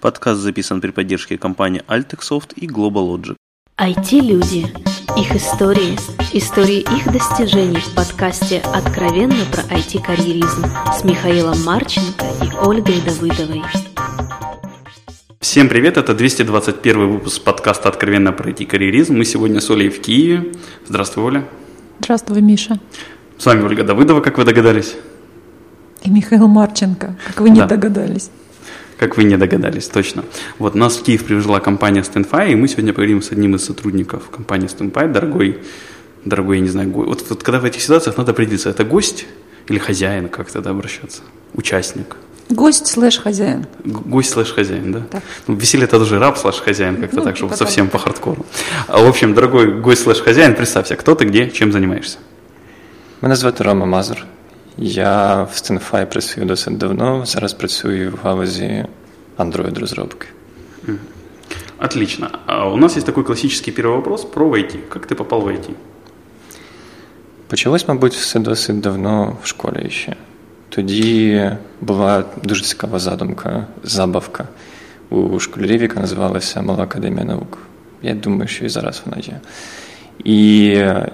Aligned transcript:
Подкаст 0.00 0.40
записан 0.40 0.80
при 0.80 0.92
поддержке 0.92 1.36
компании 1.36 1.82
Altexoft 1.86 2.54
и 2.56 2.66
GlobalLogic. 2.66 3.36
IT-люди. 3.76 4.66
Их 5.18 5.36
истории. 5.36 5.94
Истории 6.32 6.78
их 6.78 7.12
достижений 7.12 7.80
в 7.80 7.94
подкасте 7.94 8.62
«Откровенно 8.72 9.44
про 9.52 9.60
IT-карьеризм» 9.60 10.64
с 10.98 11.04
Михаилом 11.04 11.62
Марченко 11.64 12.24
и 12.42 12.66
Ольгой 12.66 13.02
Давыдовой. 13.02 13.62
Всем 15.38 15.68
привет, 15.68 15.98
это 15.98 16.14
221 16.14 17.12
выпуск 17.12 17.42
подкаста 17.42 17.90
«Откровенно 17.90 18.32
про 18.32 18.52
IT-карьеризм». 18.52 19.18
Мы 19.18 19.26
сегодня 19.26 19.60
с 19.60 19.68
Олей 19.68 19.90
в 19.90 20.00
Киеве. 20.00 20.54
Здравствуй, 20.88 21.24
Оля. 21.24 21.44
Здравствуй, 22.00 22.40
Миша. 22.40 22.80
С 23.36 23.44
вами 23.44 23.64
Ольга 23.64 23.84
Давыдова, 23.84 24.22
как 24.22 24.38
вы 24.38 24.44
догадались. 24.44 24.96
И 26.02 26.08
Михаил 26.08 26.48
Марченко, 26.48 27.18
как 27.26 27.40
вы 27.42 27.50
не 27.50 27.60
да. 27.60 27.66
догадались. 27.66 28.30
Как 29.00 29.16
вы 29.16 29.24
не 29.24 29.38
догадались, 29.38 29.88
точно. 29.88 30.24
Вот 30.58 30.74
нас 30.74 30.98
в 30.98 31.02
Киев 31.02 31.24
привезла 31.24 31.58
компания 31.60 32.02
StandFi, 32.02 32.52
и 32.52 32.54
мы 32.54 32.68
сегодня 32.68 32.92
поговорим 32.92 33.22
с 33.22 33.32
одним 33.32 33.54
из 33.54 33.64
сотрудников 33.64 34.28
компании 34.28 34.68
StandFi, 34.68 35.10
дорогой, 35.10 35.58
дорогой, 36.26 36.56
я 36.58 36.62
не 36.62 36.68
знаю, 36.68 36.90
го... 36.90 37.04
вот, 37.04 37.24
вот 37.30 37.42
когда 37.42 37.60
в 37.60 37.64
этих 37.64 37.80
ситуациях 37.80 38.18
надо 38.18 38.32
определиться, 38.32 38.68
это 38.68 38.84
гость 38.84 39.26
или 39.68 39.78
хозяин, 39.78 40.28
как 40.28 40.50
тогда 40.50 40.70
обращаться? 40.70 41.22
Участник. 41.54 42.16
Гость 42.50 42.88
слэш 42.88 43.18
хозяин. 43.18 43.66
Гость 43.84 44.32
слэш 44.32 44.52
хозяин, 44.52 44.92
да? 44.92 45.00
Так. 45.10 45.22
Ну, 45.46 45.54
веселье 45.54 45.84
это 45.84 45.98
тоже 45.98 46.18
раб 46.18 46.36
слэш 46.36 46.56
хозяин, 46.56 47.00
как-то 47.00 47.16
ну, 47.16 47.22
так, 47.22 47.38
чтобы 47.38 47.56
совсем 47.56 47.88
по 47.88 47.98
хардкору. 47.98 48.44
А, 48.86 49.02
в 49.02 49.08
общем, 49.08 49.32
дорогой 49.32 49.80
гость 49.80 50.02
слэш 50.02 50.20
хозяин, 50.20 50.54
представься, 50.54 50.96
кто 50.96 51.14
ты, 51.14 51.24
где, 51.24 51.48
чем 51.48 51.72
занимаешься? 51.72 52.18
Мене 53.22 53.36
звати 53.36 53.64
Рома 53.64 53.86
Мазур. 53.86 54.26
Я 54.82 55.44
в 55.44 55.56
StenFi 55.56 56.06
працюю 56.06 56.46
досить 56.46 56.78
давно. 56.78 57.26
Зараз 57.26 57.52
працюю 57.52 58.10
в 58.10 58.24
галузі 58.24 58.86
Android-розробки. 59.38 60.26
Отлично. 61.78 62.30
А 62.46 62.68
у 62.68 62.76
нас 62.76 62.96
есть 62.96 63.06
такой 63.06 63.24
классический 63.24 63.72
первый 63.72 63.96
вопрос 63.96 64.24
про 64.24 64.56
IT. 64.56 64.88
Как 64.88 65.06
ты 65.06 65.14
попал 65.14 65.40
в 65.40 65.48
IT? 65.48 65.74
Почалось, 67.48 67.88
мабуть, 67.88 68.14
все 68.14 68.38
досить 68.38 68.80
давно 68.80 69.36
в 69.42 69.46
школі 69.46 69.90
ще. 69.90 70.16
Тоді 70.68 71.50
була 71.80 72.24
дуже 72.44 72.64
цікава 72.64 72.98
задумка, 72.98 73.66
забавка 73.82 74.48
у 75.10 75.40
школярів, 75.40 75.82
яка 75.82 76.00
називалася 76.00 76.62
Мала 76.62 76.84
Академія 76.84 77.24
наук. 77.24 77.58
Я 78.02 78.14
думаю, 78.14 78.48
що 78.48 78.64
і 78.64 78.68
зараз 78.68 79.02
вона 79.06 79.22
є. 79.22 79.40
І 80.24 80.66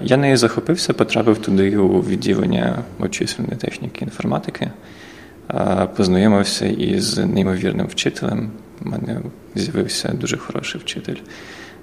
я 0.02 0.16
нею 0.16 0.36
захопився, 0.36 0.92
потрапив 0.92 1.38
туди 1.38 1.76
у 1.76 2.00
відділення 2.00 2.78
обчислювальної 2.98 3.60
техніки 3.60 4.04
інформатики, 4.04 4.70
познайомився 5.96 6.66
із 6.66 7.18
неймовірним 7.18 7.86
вчителем. 7.86 8.50
У 8.84 8.88
мене 8.88 9.20
з'явився 9.54 10.08
дуже 10.08 10.36
хороший 10.36 10.80
вчитель 10.80 11.16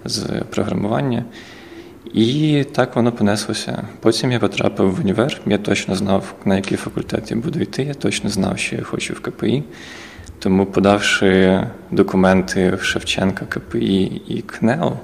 з 0.05 0.23
програмування. 0.49 1.25
І 2.13 2.63
так 2.71 2.95
воно 2.95 3.11
понеслося. 3.11 3.87
Потім 3.99 4.31
я 4.31 4.39
потрапив 4.39 4.95
в 4.95 4.99
універ. 4.99 5.41
Я 5.45 5.57
точно 5.57 5.95
знав, 5.95 6.33
на 6.45 6.55
який 6.55 6.77
факультет 6.77 7.31
я 7.31 7.37
буду 7.37 7.59
йти. 7.59 7.83
Я 7.83 7.93
точно 7.93 8.29
знав, 8.29 8.57
що 8.57 8.75
я 8.75 8.81
хочу 8.81 9.13
в 9.13 9.19
КПІ. 9.19 9.63
Тому, 10.39 10.65
подавши 10.65 11.61
документи 11.91 12.75
в 12.75 12.83
Шевченка, 12.83 13.45
КПІ 13.45 14.21
і 14.27 14.41
КНЕО, 14.41 14.99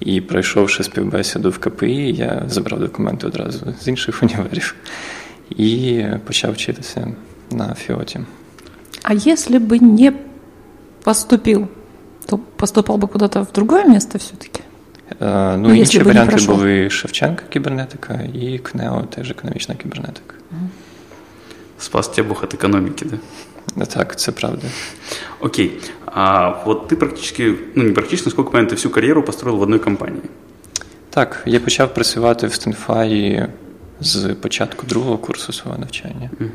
і 0.00 0.20
пройшовши 0.20 0.82
співбесіду 0.82 1.50
в 1.50 1.58
КПІ, 1.58 2.12
я 2.12 2.42
забрав 2.48 2.80
документи 2.80 3.26
одразу 3.26 3.74
з 3.80 3.88
інших 3.88 4.22
універів 4.22 4.74
і 5.56 6.04
почав 6.24 6.52
вчитися 6.52 7.08
на 7.51 7.73
фіоті. 7.73 8.19
А 9.03 9.13
если 9.13 9.59
бы 9.59 9.83
не 9.83 10.13
поступил, 11.03 11.67
то 12.25 12.37
поступал 12.37 12.97
бы 12.97 13.07
куда-то 13.07 13.41
в 13.41 13.51
другое 13.51 13.85
место 13.85 14.17
все-таки? 14.17 14.61
Е, 15.21 15.57
ну, 15.57 15.67
ну 15.67 15.75
інші 15.75 15.99
варіанти 15.99 16.45
були 16.45 16.89
Шевченка 16.89 17.43
кібернетика 17.49 18.19
і 18.33 18.57
КНЕО 18.57 19.01
теж 19.01 19.31
економічна 19.31 19.75
кібернетика. 19.75 20.35
Спас 21.79 22.07
тебя 22.07 22.27
Бог 22.29 22.43
от 22.43 22.53
экономики, 22.53 23.05
да? 23.05 23.85
Так, 23.85 24.19
це 24.19 24.31
правда. 24.31 24.67
Окей. 25.39 25.71
А 26.05 26.49
вот 26.65 26.87
ты 26.87 26.95
практически, 26.95 27.55
ну 27.75 27.83
не 27.83 27.91
практично, 27.91 28.31
сколько 28.31 28.51
понятно, 28.51 28.75
всю 28.75 28.91
кар'єру 28.91 29.23
построїв 29.23 29.59
в 29.59 29.61
одній 29.61 29.79
компанії. 29.79 30.21
Так, 31.09 31.43
я 31.45 31.59
почав 31.59 31.93
працювати 31.93 32.47
в 32.47 32.53
Стенфаї 32.53 33.47
з 33.99 34.33
початку 34.33 34.87
другого 34.87 35.17
курсу 35.17 35.53
свого 35.53 35.77
навчання. 35.77 36.29
Угу. 36.39 36.49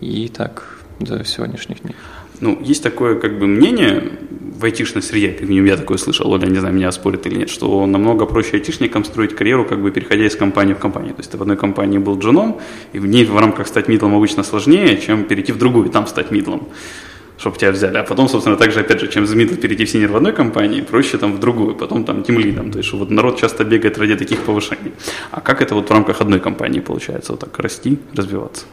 І 0.00 0.28
так, 0.28 0.78
до 1.00 1.24
сьогоднішніх 1.24 1.80
днів. 1.82 1.94
Ну, 2.40 2.58
есть 2.70 2.82
такое 2.82 3.14
как 3.14 3.38
бы 3.38 3.46
мнение 3.46 4.02
в 4.60 4.64
айтишной 4.64 5.02
среде, 5.02 5.28
как 5.28 5.48
минимум 5.48 5.68
я 5.68 5.76
такое 5.76 5.96
слышал, 5.96 6.32
Оля, 6.32 6.46
не 6.46 6.58
знаю, 6.58 6.74
меня 6.74 6.92
спорит 6.92 7.26
или 7.26 7.36
нет, 7.38 7.50
что 7.50 7.86
намного 7.86 8.26
проще 8.26 8.56
айтишникам 8.56 9.04
строить 9.04 9.34
карьеру, 9.34 9.64
как 9.64 9.80
бы 9.80 9.92
переходя 9.92 10.24
из 10.24 10.34
компании 10.34 10.74
в 10.74 10.78
компанию. 10.78 11.14
То 11.14 11.20
есть 11.20 11.30
ты 11.30 11.38
в 11.38 11.42
одной 11.42 11.56
компании 11.56 11.98
был 11.98 12.18
джуном, 12.18 12.56
и 12.92 12.98
в 12.98 13.06
ней 13.06 13.24
в 13.24 13.38
рамках 13.38 13.68
стать 13.68 13.88
мидлом 13.88 14.14
обычно 14.14 14.42
сложнее, 14.42 15.00
чем 15.00 15.24
перейти 15.24 15.52
в 15.52 15.58
другую, 15.58 15.88
там 15.88 16.06
стать 16.06 16.32
мидлом 16.32 16.68
чтобы 17.38 17.58
тебя 17.58 17.72
взяли. 17.72 17.98
А 17.98 18.04
потом, 18.04 18.28
собственно, 18.28 18.56
также, 18.56 18.80
опять 18.80 19.00
же, 19.00 19.08
чем 19.08 19.24
из 19.24 19.34
мидла 19.34 19.56
перейти 19.56 19.84
в 19.84 19.90
синер 19.90 20.12
в 20.12 20.16
одной 20.16 20.32
компании, 20.32 20.80
проще 20.80 21.18
там 21.18 21.32
в 21.32 21.40
другую, 21.40 21.74
потом 21.74 22.04
там 22.04 22.22
тем 22.22 22.38
лидом. 22.38 22.70
То 22.70 22.78
есть, 22.78 22.88
что 22.88 22.98
вот 22.98 23.10
народ 23.10 23.40
часто 23.40 23.64
бегает 23.64 23.98
ради 23.98 24.14
таких 24.14 24.38
повышений. 24.38 24.92
А 25.32 25.40
как 25.40 25.60
это 25.60 25.74
вот 25.74 25.88
в 25.88 25.92
рамках 25.92 26.20
одной 26.20 26.38
компании 26.38 26.80
получается, 26.80 27.32
вот 27.32 27.40
так 27.40 27.58
расти, 27.58 27.98
развиваться? 28.14 28.64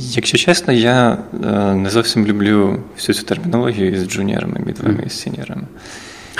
Якщо 0.00 0.38
чесно, 0.38 0.72
я 0.72 1.18
не 1.74 1.90
зовсім 1.90 2.26
люблю 2.26 2.78
всю 2.96 3.16
цю 3.16 3.22
термінологію 3.22 4.00
з 4.00 4.08
джуніорами, 4.08 4.60
мідлами 4.66 5.02
і 5.06 5.10
сіньорами. 5.10 5.62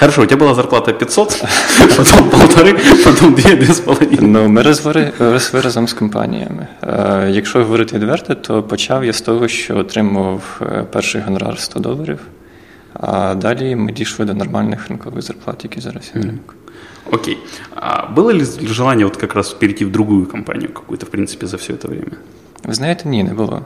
Хорошо, 0.01 0.23
у 0.23 0.27
тебя 0.27 0.47
была 0.47 0.55
зарплата 0.55 0.93
500, 0.93 1.45
потом 1.97 2.31
полтори, 2.31 2.77
потом 3.05 3.35
дві, 3.35 3.57
дві 3.57 3.73
з 3.73 3.81
половиною. 3.81 4.19
Ну, 4.23 4.49
ми 4.49 4.63
росли 4.63 5.61
разом 5.61 5.89
з 5.89 5.93
компаніями. 5.93 6.67
Якщо 7.31 7.59
говорити 7.59 7.99
відверто, 7.99 8.35
то 8.35 8.63
почав 8.63 9.05
я 9.05 9.13
з 9.13 9.21
того, 9.21 9.49
що 9.49 9.77
отримував 9.77 10.61
перший 10.93 11.21
гонорар 11.21 11.59
100 11.59 11.81
доларів, 11.81 12.19
а 12.95 13.35
далі 13.35 13.77
ми 13.77 13.93
дійшли 13.93 14.25
до 14.25 14.35
нормальних 14.35 14.89
ринкових 14.89 15.23
зарплат, 15.23 15.65
які 15.65 15.81
зараз 15.81 16.13
є 16.15 16.21
на 16.21 16.27
ринку. 16.27 16.55
Окей. 17.13 17.39
А 17.75 18.07
было 18.17 18.33
ли 18.33 18.45
желание 18.63 19.07
вот 19.07 19.17
как 19.17 19.35
раз 19.35 19.53
перейти 19.53 19.85
в 19.85 19.91
другую 19.91 20.27
компанию 20.27 20.73
какую-то, 20.73 21.07
в 21.07 21.11
принципе, 21.11 21.47
за 21.47 21.57
все 21.57 21.73
это 21.73 21.89
время? 21.89 22.17
Ви 22.65 22.75
знаєте, 22.75 23.09
ні, 23.09 23.25
не 23.25 23.35
було. 23.35 23.63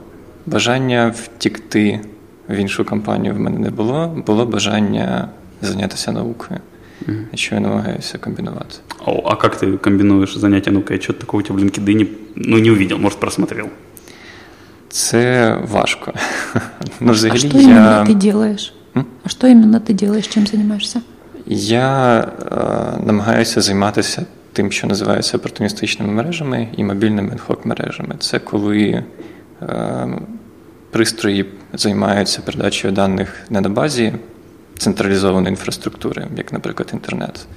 Бажання 0.46 1.14
втікти 1.16 2.00
в 2.48 2.54
іншу 2.54 2.84
компанію 2.84 3.34
в 3.34 3.38
мене 3.38 3.58
не 3.58 3.70
було. 3.70 4.22
Було 4.26 4.46
бажання 4.46 5.28
зайнятися 5.62 6.12
наукою, 6.12 6.60
mm-hmm. 7.08 7.36
що 7.36 7.54
я 7.54 7.60
намагаюся 7.60 8.18
комбінувати. 8.18 8.76
О, 9.06 9.22
а 9.24 9.36
как 9.36 9.62
ты 9.62 9.78
комбинуешь 9.78 10.36
занятия 10.36 10.72
наукой? 10.72 11.00
Что 11.00 11.12
такого 11.12 11.40
у 11.40 11.42
тебя 11.42 11.58
в 11.58 11.62
LinkedIn 11.62 12.06
ну, 12.36 12.58
не 12.58 12.70
увидел, 12.70 12.98
может, 12.98 13.20
просмотрел? 13.20 13.66
Це 14.88 15.54
важко. 15.70 16.12
ну, 17.00 17.12
взагалі, 17.12 17.46
а 17.46 17.48
что 17.48 17.58
я... 17.58 17.64
именно 17.64 18.04
ты 18.08 18.14
делаешь? 18.14 18.74
М? 18.96 19.04
А 19.24 19.28
что 19.28 19.46
именно 19.46 19.80
ты 19.80 19.92
делаешь, 19.92 20.28
чим 20.28 20.46
займаєшся? 20.46 21.00
Я 21.46 22.18
е, 22.18 23.04
намагаюся 23.06 23.60
займатися 23.60 24.26
тим, 24.57 24.71
що 24.71 24.87
називається 24.87 25.37
опортуністичними 25.37 26.13
мережами 26.13 26.67
і 26.77 26.83
мобільними 26.83 27.31
адхок 27.33 27.65
мережами. 27.65 28.15
Це 28.19 28.39
коли 28.39 29.03
е, 29.61 30.07
пристрої 30.91 31.45
займаються 31.73 32.41
передачею 32.41 32.93
даних 32.93 33.35
не 33.49 33.61
на 33.61 33.69
базі 33.69 34.13
централізованої 34.77 35.49
інфраструктури, 35.49 36.27
як, 36.37 36.53
наприклад, 36.53 36.89
інтернет, 36.93 37.47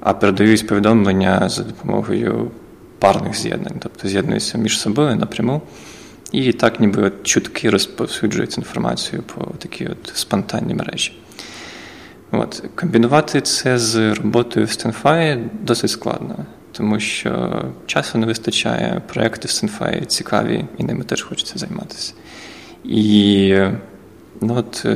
а 0.00 0.14
передають 0.14 0.66
повідомлення 0.66 1.48
за 1.48 1.62
допомогою 1.62 2.50
парних 2.98 3.34
з'єднань, 3.36 3.76
тобто 3.78 4.08
з'єднуються 4.08 4.58
між 4.58 4.80
собою 4.80 5.16
напряму. 5.16 5.62
І 6.32 6.52
так, 6.52 6.80
ніби 6.80 7.02
от 7.02 7.22
чутки 7.22 7.70
розповсюджують 7.70 8.58
інформацію 8.58 9.22
по 9.22 9.44
такій 9.58 9.86
от 9.86 10.12
спонтанній 10.14 10.74
мережі. 10.74 11.12
От. 12.30 12.62
Комбінувати 12.74 13.40
це 13.40 13.78
з 13.78 14.12
роботою 14.14 14.66
в 14.66 14.68
StenFi 14.68 15.48
досить 15.62 15.90
складно, 15.90 16.36
тому 16.72 17.00
що 17.00 17.64
часу 17.86 18.18
не 18.18 18.26
вистачає, 18.26 19.02
проекти 19.06 19.48
в 19.48 19.50
StenFi 19.50 20.06
цікаві, 20.06 20.64
і 20.78 20.84
ними 20.84 21.04
теж 21.04 21.22
хочеться 21.22 21.58
займатися. 21.58 22.12
І 22.84 23.54
ну, 24.40 24.54
от, 24.56 24.86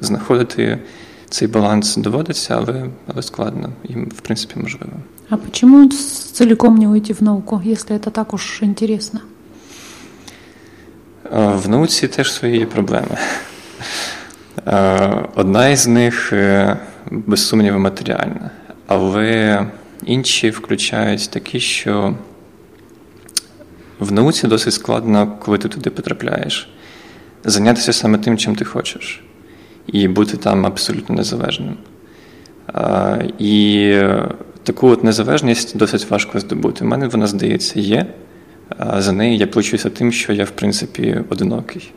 знаходити 0.00 0.78
цей 1.30 1.48
баланс 1.48 1.96
доводиться, 1.96 2.54
але, 2.58 2.86
але 3.06 3.22
складно 3.22 3.72
і, 3.84 3.92
в 3.92 4.20
принципі, 4.20 4.54
можливо. 4.56 4.92
А 5.28 5.36
почему 5.36 5.88
целиком 6.32 6.76
не 6.76 6.88
уйти 6.88 7.12
в 7.12 7.22
науку, 7.22 7.60
если 7.66 7.96
это 7.96 8.10
так 8.10 8.34
уж 8.34 8.60
интересно? 8.62 9.20
В 11.32 11.68
науці 11.68 12.08
теж 12.08 12.32
свої 12.32 12.66
проблеми. 12.66 13.18
Одна 15.34 15.68
із 15.68 15.86
них, 15.86 16.32
без 17.10 17.48
сумніву, 17.48 17.78
матеріальна, 17.78 18.50
але 18.86 19.66
інші 20.04 20.50
включають 20.50 21.30
такі, 21.30 21.60
що 21.60 22.14
в 23.98 24.12
науці 24.12 24.46
досить 24.46 24.72
складно, 24.72 25.36
коли 25.40 25.58
ти 25.58 25.68
туди 25.68 25.90
потрапляєш. 25.90 26.68
зайнятися 27.44 27.92
саме 27.92 28.18
тим, 28.18 28.38
чим 28.38 28.56
ти 28.56 28.64
хочеш, 28.64 29.24
і 29.86 30.08
бути 30.08 30.36
там 30.36 30.66
абсолютно 30.66 31.14
незалежним. 31.14 31.76
І 33.38 33.92
таку 34.62 34.88
от 34.88 35.04
незалежність 35.04 35.76
досить 35.76 36.10
важко 36.10 36.40
здобути. 36.40 36.84
У 36.84 36.88
мене 36.88 37.08
вона, 37.08 37.26
здається, 37.26 37.80
є. 37.80 38.06
За 38.98 39.12
неї 39.12 39.38
я 39.38 39.46
плачуся 39.46 39.90
тим, 39.90 40.12
що 40.12 40.32
я, 40.32 40.44
в 40.44 40.50
принципі, 40.50 41.20
одинокий. 41.28 41.92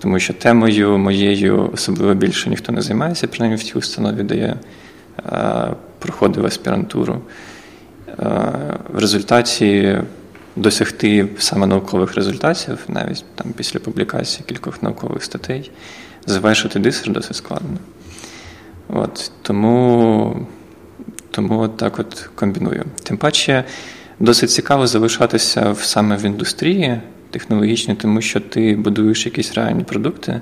Тому 0.00 0.18
що 0.18 0.34
темою 0.34 0.98
моєю 0.98 1.70
особливо 1.74 2.14
більше 2.14 2.50
ніхто 2.50 2.72
не 2.72 2.82
займається, 2.82 3.26
принаймні 3.26 3.56
в 3.56 3.62
тій 3.62 3.78
установі, 3.78 4.22
де 4.22 4.36
я 4.36 4.56
проходив 5.98 6.46
аспірантуру. 6.46 7.20
В 8.92 8.98
результаті 8.98 9.98
досягти 10.56 11.28
саме 11.38 11.66
наукових 11.66 12.14
результатів, 12.14 12.78
навіть 12.88 13.24
там 13.34 13.52
після 13.56 13.80
публікації 13.80 14.44
кількох 14.46 14.82
наукових 14.82 15.24
статей, 15.24 15.70
завершити 16.26 16.78
дисер 16.78 17.12
досить 17.12 17.36
складно. 17.36 17.78
От, 18.88 19.32
Тому 19.42 20.46
тому 21.30 21.60
от 21.60 21.76
так 21.76 21.98
от 21.98 22.30
комбіную. 22.34 22.84
Тим 23.02 23.16
паче 23.16 23.64
досить 24.20 24.50
цікаво 24.50 24.86
залишатися 24.86 25.74
саме 25.74 26.16
в 26.16 26.24
індустрії 26.24 27.00
технологічній, 27.30 27.94
тому 27.94 28.20
що 28.20 28.40
ти 28.40 28.76
будуєш 28.76 29.26
якісь 29.26 29.54
реальні 29.54 29.84
продукти 29.84 30.40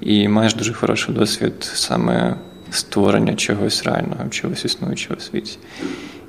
і 0.00 0.28
маєш 0.28 0.54
дуже 0.54 0.72
хороший 0.72 1.14
досвід 1.14 1.54
саме 1.60 2.36
створення 2.70 3.34
чогось 3.34 3.84
реального, 3.84 4.28
чогось 4.30 4.64
існуючого 4.64 5.16
у 5.18 5.20
світі. 5.20 5.58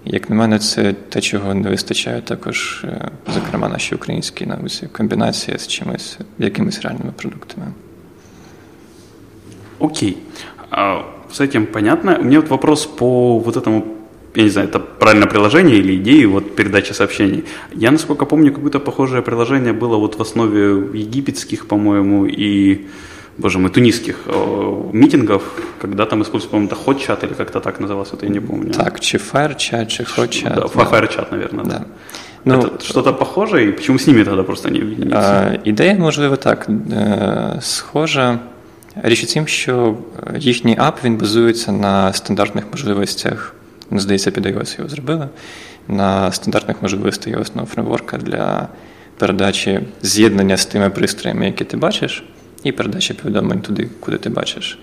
Як 0.06 0.30
на 0.30 0.36
мене, 0.36 0.59
це 0.59 0.94
те, 0.94 1.21
чого 1.21 1.54
не 1.54 1.69
вистачає 1.69 2.21
також, 2.21 2.86
е, 2.88 3.12
зокрема, 3.33 3.69
нашій 3.69 3.95
українській 3.95 4.45
науці, 4.45 4.88
комбінація 4.92 5.57
з 5.57 5.68
чимось, 5.68 6.18
якимись 6.39 6.81
реальними 6.81 7.12
продуктами. 7.15 7.68
Окей. 9.80 10.18
А, 10.69 11.01
с 11.31 11.42
этим 11.42 11.65
понятно. 11.65 12.18
У 12.19 12.24
меня 12.24 12.39
вот 12.39 12.50
вопрос 12.50 12.86
по 12.86 13.39
вот 13.39 13.57
этому 13.57 13.97
я 14.37 14.44
не 14.44 14.50
знаю, 14.50 14.69
это 14.69 14.79
правильное 14.79 15.29
приложение 15.29 15.76
или 15.76 15.97
идеи 15.97 16.25
вот 16.25 16.56
передачи 16.56 16.93
сообщений. 16.93 17.44
Я, 17.75 17.91
насколько 17.91 18.25
помню, 18.25 18.53
какое-то 18.53 18.81
похожее 18.81 19.23
приложение 19.23 19.73
было 19.73 19.97
вот 19.97 20.19
в 20.19 20.23
основе 20.23 20.88
египетских, 20.94 21.67
по-моему, 21.67 22.26
и, 22.26 22.87
боже 23.38 23.59
мой, 23.59 23.70
тунисских 23.70 24.20
э, 24.26 24.91
митингов, 24.93 25.43
когда 25.81 26.06
там 26.06 26.23
использовался, 26.23 26.49
по-моему, 26.49 26.69
это 26.69 26.76
хот-чат 26.76 27.25
или 27.25 27.35
как-то 27.35 27.61
так 27.61 27.81
называлось, 27.81 28.12
это 28.12 28.25
я 28.26 28.32
не 28.32 28.41
помню. 28.41 28.73
Так, 28.73 29.00
чи 29.00 29.19
фаер-чат, 29.19 29.88
чи 29.88 30.05
хот-чат. 30.05 30.55
Да, 30.55 30.61
да. 30.61 30.85
фаер-чат, 30.85 31.31
наверное, 31.32 31.64
да. 31.64 31.79
да. 31.79 31.87
Ну, 32.44 32.59
это 32.59 32.85
что-то 32.85 33.12
похожее, 33.12 33.69
и 33.69 33.73
почему 33.73 33.99
с 33.99 34.06
ними 34.06 34.25
тогда 34.25 34.43
просто 34.43 34.70
не 34.70 34.79
об'єднуються? 34.79 35.61
Ідея, 35.64 35.94
можливо, 35.94 36.37
так, 36.37 36.69
схожа. 37.61 38.38
Річ 39.03 39.25
у 39.25 39.26
тім, 39.26 39.47
що 39.47 39.97
їхній 40.37 40.76
ап 40.79 41.05
він 41.05 41.17
базується 41.17 41.73
на 41.73 42.12
стандартних 42.12 42.64
можливостях 42.70 43.55
Ну, 43.55 43.56
здається, 43.92 44.31
під 44.31 44.45
iOS 44.45 44.78
його 44.78 44.89
зробили. 44.89 45.30
На 45.88 46.31
стандартних 46.31 46.81
можливостей 46.81 47.36
iOS 47.36 47.66
фреймворка 47.66 48.18
для 48.18 48.68
передачі 49.18 49.80
з'єднання 50.01 50.57
з 50.57 50.66
тими 50.66 50.89
пристроями, 50.89 51.45
які 51.45 51.63
ти 51.63 51.78
бачиш, 51.78 52.24
і 52.63 52.72
передачі 52.72 53.13
повідомлень 53.13 53.62
туди, 53.62 53.89
куди 54.00 54.18
ти 54.18 54.30
бачиш. 54.30 54.80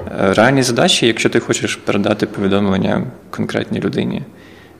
Е, 0.00 0.34
реальні 0.34 0.62
задачі, 0.62 1.06
якщо 1.06 1.28
ти 1.28 1.40
хочеш 1.40 1.76
передати 1.76 2.26
повідомлення 2.26 3.06
конкретній 3.30 3.80
людині, 3.80 4.22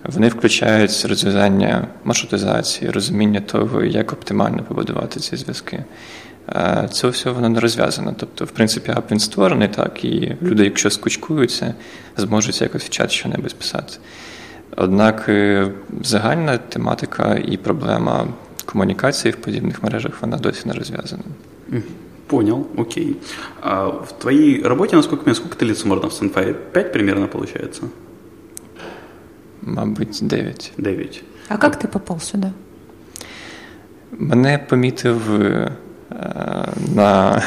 вони 0.04 0.28
включають 0.28 1.06
розв'язання 1.08 1.86
маршрутизації, 2.04 2.90
розуміння 2.90 3.40
того, 3.40 3.84
як 3.84 4.12
оптимально 4.12 4.62
побудувати 4.62 5.20
ці 5.20 5.36
зв'язки. 5.36 5.84
Е, 6.48 6.88
це 6.92 7.08
все 7.08 7.30
воно 7.30 7.48
не 7.48 7.60
розв'язано. 7.60 8.14
Тобто, 8.18 8.44
в 8.44 8.50
принципі, 8.50 8.92
ап 8.96 9.10
він 9.10 9.18
створений 9.18 9.68
так, 9.68 10.04
і 10.04 10.36
люди, 10.42 10.64
якщо 10.64 10.90
скучкуються, 10.90 11.74
зможуть 12.16 12.60
якось 12.60 12.84
в 12.84 12.88
чат 12.88 13.10
щось 13.10 13.52
писати. 13.52 13.92
Однак 14.76 15.24
е, 15.28 15.72
загальна 16.02 16.58
тематика 16.58 17.34
і 17.34 17.56
проблема 17.56 18.28
комунікації 18.64 19.32
в 19.32 19.36
подібних 19.36 19.82
мережах 19.82 20.22
вона 20.22 20.36
досі 20.36 20.68
не 20.68 20.72
розв'язана. 20.72 21.22
Понял, 22.26 22.66
окей. 22.76 23.16
А 23.60 23.86
в 23.86 24.18
твоей 24.18 24.62
работе, 24.62 24.96
насколько 24.96 25.34
сколько 25.34 25.56
ты 25.56 25.64
лиц 25.64 25.84
можно 25.84 26.08
в 26.08 26.12
Sunfire? 26.12 26.54
Пять 26.72 26.92
примерно 26.92 27.28
получается? 27.28 27.82
Мабуть, 29.62 30.18
дев'ять. 30.22 30.72
Дев'ять. 30.78 31.24
А 31.48 31.54
як 31.62 31.76
ти 31.76 31.88
попав 31.88 32.22
сюди? 32.22 32.52
Мене 34.12 34.58
помітив 34.68 35.42
е, 35.42 35.72
на 36.94 37.42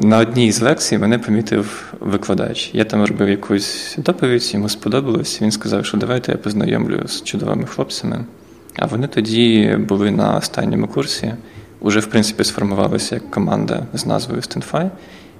на 0.00 0.18
одній 0.18 0.52
з 0.52 0.60
лекцій 0.60 0.98
мене 0.98 1.18
помітив 1.18 1.94
викладач. 2.00 2.70
Я 2.72 2.84
там 2.84 3.04
робив 3.04 3.28
якусь 3.28 3.96
доповідь, 3.98 4.54
йому 4.54 4.68
сподобалось. 4.68 5.42
Він 5.42 5.50
сказав, 5.50 5.86
що 5.86 5.96
давайте 5.96 6.32
я 6.32 6.38
познайомлю 6.38 7.08
з 7.08 7.22
чудовими 7.22 7.66
хлопцями. 7.66 8.24
А 8.76 8.86
вони 8.86 9.06
тоді 9.06 9.76
були 9.88 10.10
на 10.10 10.36
останньому 10.36 10.88
курсі, 10.88 11.34
уже, 11.80 12.00
в 12.00 12.06
принципі, 12.06 12.44
сформувалися 12.44 13.14
як 13.14 13.30
команда 13.30 13.86
з 13.92 14.06
назвою 14.06 14.40
StandFi. 14.40 14.90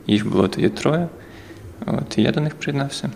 Їх 0.07 0.29
було 0.29 0.49
тоді 0.49 0.69
троє. 0.69 1.09
От, 1.87 2.19
І 2.19 2.23
я 2.23 2.33
до 2.33 2.41
них 2.41 2.55
приєднався. 2.55 3.11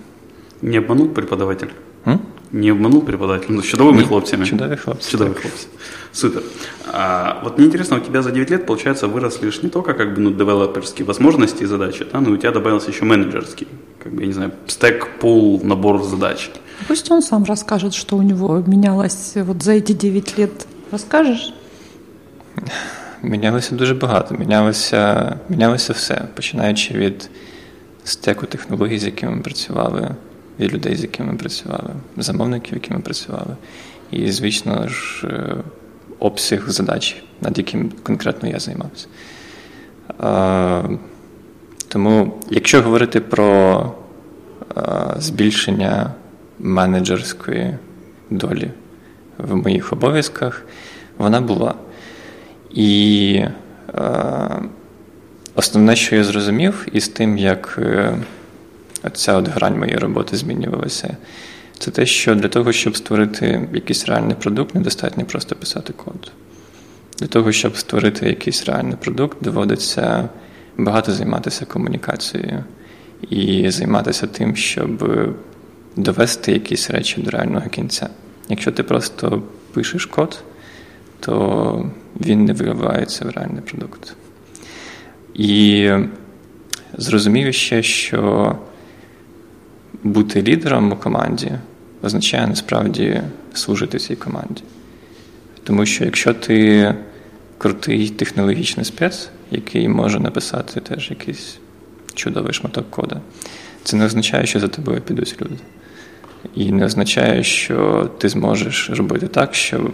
Не 0.63 0.79
обманув 0.79 1.15
преподаватель? 1.15 1.69
М? 2.07 2.19
Не 2.56 2.72
обманул 2.72 3.02
преподаватель, 3.02 3.48
ну, 3.50 3.62
с 3.62 3.66
чудовыми 3.66 3.98
Нет, 3.98 4.08
хлопцами. 4.08 4.46
Чудовые 4.46 4.78
хлопцы. 4.78 5.12
Чудовые 5.12 5.34
так. 5.34 5.42
хлопцы. 5.42 5.68
Супер. 6.12 6.44
А, 6.88 7.40
вот 7.44 7.58
мне 7.58 7.68
интересно, 7.68 7.98
у 7.98 8.00
тебя 8.00 8.22
за 8.22 8.32
9 8.32 8.50
лет, 8.50 8.66
получается, 8.66 9.08
выросли 9.08 9.46
лишь 9.46 9.64
не 9.64 9.70
только 9.70 9.94
как 9.94 10.14
бы, 10.16 10.22
ну, 10.22 10.32
девелоперские 10.32 11.06
возможности 11.06 11.64
и 11.64 11.66
задачи, 11.66 12.06
да, 12.12 12.20
но 12.20 12.32
у 12.32 12.38
тебя 12.38 12.52
добавился 12.52 12.92
еще 12.92 13.06
менеджерский, 13.06 13.68
как 14.04 14.14
бы, 14.14 14.22
я 14.22 14.28
не 14.28 14.34
знаю, 14.34 14.52
стек, 14.68 15.08
пул, 15.20 15.62
набор 15.64 16.04
задач. 16.04 16.52
Пусть 16.88 17.12
он 17.12 17.22
сам 17.22 17.44
расскажет, 17.44 17.94
что 17.94 18.18
у 18.18 18.22
него 18.22 18.64
менялось 18.68 19.34
вот 19.36 19.64
за 19.64 19.74
эти 19.74 19.94
9 19.94 20.38
лет. 20.38 20.68
Расскажешь? 20.92 21.54
Мінялося 23.22 23.76
дуже 23.76 23.94
багато. 23.94 24.36
Мінялося, 24.36 25.36
мінялося 25.50 25.94
все, 25.94 26.22
починаючи 26.36 26.94
від 26.94 27.30
стеку 28.04 28.46
технологій, 28.46 29.00
з 29.00 29.04
якими 29.04 29.32
ми 29.36 29.42
працювали, 29.42 30.16
від 30.61 30.75
людей, 30.75 30.97
з 30.97 31.03
якими 31.03 31.33
ми 31.33 31.39
працювали, 31.39 31.91
замовників, 32.17 32.75
які 32.75 32.95
ми 32.95 33.01
працювали, 33.01 33.57
і, 34.11 34.33
звісно 34.33 34.89
ж, 34.89 35.27
е, 35.27 35.57
обсяг 36.19 36.71
задач, 36.71 37.23
над 37.41 37.59
яким 37.59 37.93
конкретно 38.03 38.49
я 38.49 38.59
займався. 38.59 39.07
Тому, 41.89 42.41
якщо 42.51 42.83
говорити 42.83 43.21
про 43.21 43.93
збільшення 45.17 46.15
менеджерської 46.59 47.75
долі 48.31 48.71
в 49.39 49.57
моїх 49.57 49.93
обов'язках, 49.93 50.65
вона 51.19 51.41
була. 51.41 51.75
І 52.71 53.45
основне, 55.55 55.97
що 55.97 56.17
я 56.17 56.25
зрозумів, 56.25 56.87
із 56.93 57.09
тим, 57.09 57.39
як 57.39 57.79
е, 57.83 58.19
ця 59.15 59.37
от 59.37 59.49
грань 59.49 59.79
моєї 59.79 59.99
роботи 59.99 60.37
змінювалася. 60.37 61.17
Це 61.79 61.91
те, 61.91 62.07
що 62.07 62.35
для 62.35 62.49
того, 62.49 62.73
щоб 62.73 62.97
створити 62.97 63.69
якийсь 63.73 64.09
реальний 64.09 64.35
продукт, 64.35 64.75
недостатньо 64.75 65.25
просто 65.25 65.55
писати 65.55 65.93
код. 65.93 66.33
Для 67.19 67.27
того, 67.27 67.53
щоб 67.53 67.77
створити 67.77 68.29
якийсь 68.29 68.65
реальний 68.67 68.97
продукт, 68.97 69.39
доводиться 69.43 70.29
багато 70.79 71.13
займатися 71.13 71.65
комунікацією 71.65 72.65
і 73.31 73.71
займатися 73.71 74.27
тим, 74.27 74.57
щоб 74.57 75.11
довести 75.97 76.53
якісь 76.53 76.91
речі 76.91 77.21
до 77.21 77.31
реального 77.31 77.69
кінця. 77.69 78.09
Якщо 78.49 78.73
ти 78.73 78.83
просто 78.83 79.43
пишеш 79.73 80.07
код, 80.07 80.43
то 81.21 81.91
він 82.21 82.45
не 82.45 82.53
виливається 82.53 83.25
в 83.25 83.31
реальний 83.31 83.63
продукт. 83.63 84.15
І 85.35 85.91
зрозумів 86.99 87.55
ще, 87.55 87.83
що 87.83 88.53
бути 90.04 90.44
лідером 90.44 90.92
у 90.92 90.96
команді 90.96 91.52
означає 92.04 92.48
насправді 92.48 93.22
служити 93.54 94.00
цій 94.00 94.16
команді. 94.16 94.64
Тому 95.64 95.86
що 95.86 96.06
якщо 96.06 96.34
ти 96.34 96.96
крутий 97.58 98.10
технологічний 98.10 98.86
спец, 98.86 99.30
який 99.52 99.90
може 99.90 100.20
написати 100.20 100.80
теж 100.80 101.10
якийсь 101.10 101.58
чудовий 102.14 102.54
шматок 102.54 102.92
кода, 102.92 103.22
це 103.84 103.98
не 103.98 104.06
означає, 104.06 104.46
що 104.46 104.60
за 104.60 104.68
тобою 104.68 105.02
підуть 105.02 105.36
люди. 105.42 105.56
І 106.56 106.72
не 106.72 106.86
означає, 106.86 107.44
що 107.44 108.10
ти 108.18 108.30
зможеш 108.30 108.90
робити 108.90 109.28
так, 109.28 109.56
що 109.56 109.92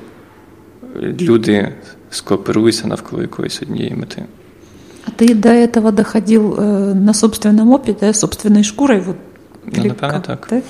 люди 0.96 1.74
скооперуються 2.10 2.88
навколо 2.88 3.22
якоїсь 3.22 3.62
однієї 3.62 3.96
мети. 3.96 4.24
А 5.08 5.12
ты 5.12 5.34
до 5.34 5.50
этого 5.50 5.92
доходил 5.92 6.56
э, 6.58 6.94
на 6.94 7.14
собственном 7.14 7.72
опыте, 7.72 8.14
собственной 8.14 8.64
шкурой, 8.64 9.00
вот 9.00 9.16
Ну, 9.65 9.85
напевно, 9.85 10.21
так. 10.21 10.47
Да? 10.51 10.63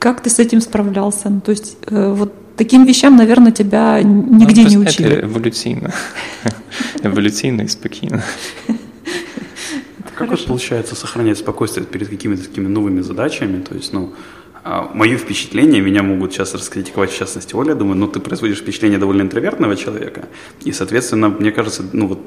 как 0.00 0.22
ты 0.22 0.30
с 0.30 0.38
этим 0.38 0.60
справлялся? 0.60 1.28
Ну, 1.28 1.40
то 1.40 1.50
есть 1.50 1.76
э, 1.86 2.12
вот 2.12 2.32
таким 2.56 2.84
вещам, 2.84 3.16
наверное, 3.16 3.52
тебя 3.52 4.02
нигде 4.02 4.62
ну, 4.62 4.68
не 4.68 4.78
учили. 4.78 5.10
Это 5.10 5.26
эволюционно. 5.26 5.92
эволюционно 7.02 7.62
и 7.62 7.68
спокойно. 7.68 8.24
Как 10.16 10.30
вот 10.30 10.46
получается 10.46 10.94
сохранять 10.94 11.38
спокойствие 11.38 11.86
перед 11.86 12.08
какими-то 12.08 12.44
такими 12.44 12.66
новыми 12.66 13.02
задачами? 13.02 13.62
То 13.62 13.74
есть, 13.74 13.92
ну, 13.92 14.12
а, 14.64 14.90
мое 14.94 15.16
впечатление, 15.16 15.80
меня 15.80 16.02
могут 16.02 16.32
сейчас 16.32 16.54
раскритиковать, 16.54 17.10
в 17.10 17.18
частности, 17.18 17.54
Оля, 17.54 17.74
думаю, 17.74 17.96
ну, 17.96 18.06
ты 18.06 18.20
производишь 18.20 18.58
впечатление 18.58 18.98
довольно 18.98 19.22
интровертного 19.22 19.76
человека, 19.76 20.28
и, 20.62 20.72
соответственно, 20.72 21.28
мне 21.30 21.50
кажется, 21.50 21.84
ну, 21.92 22.08
вот 22.08 22.20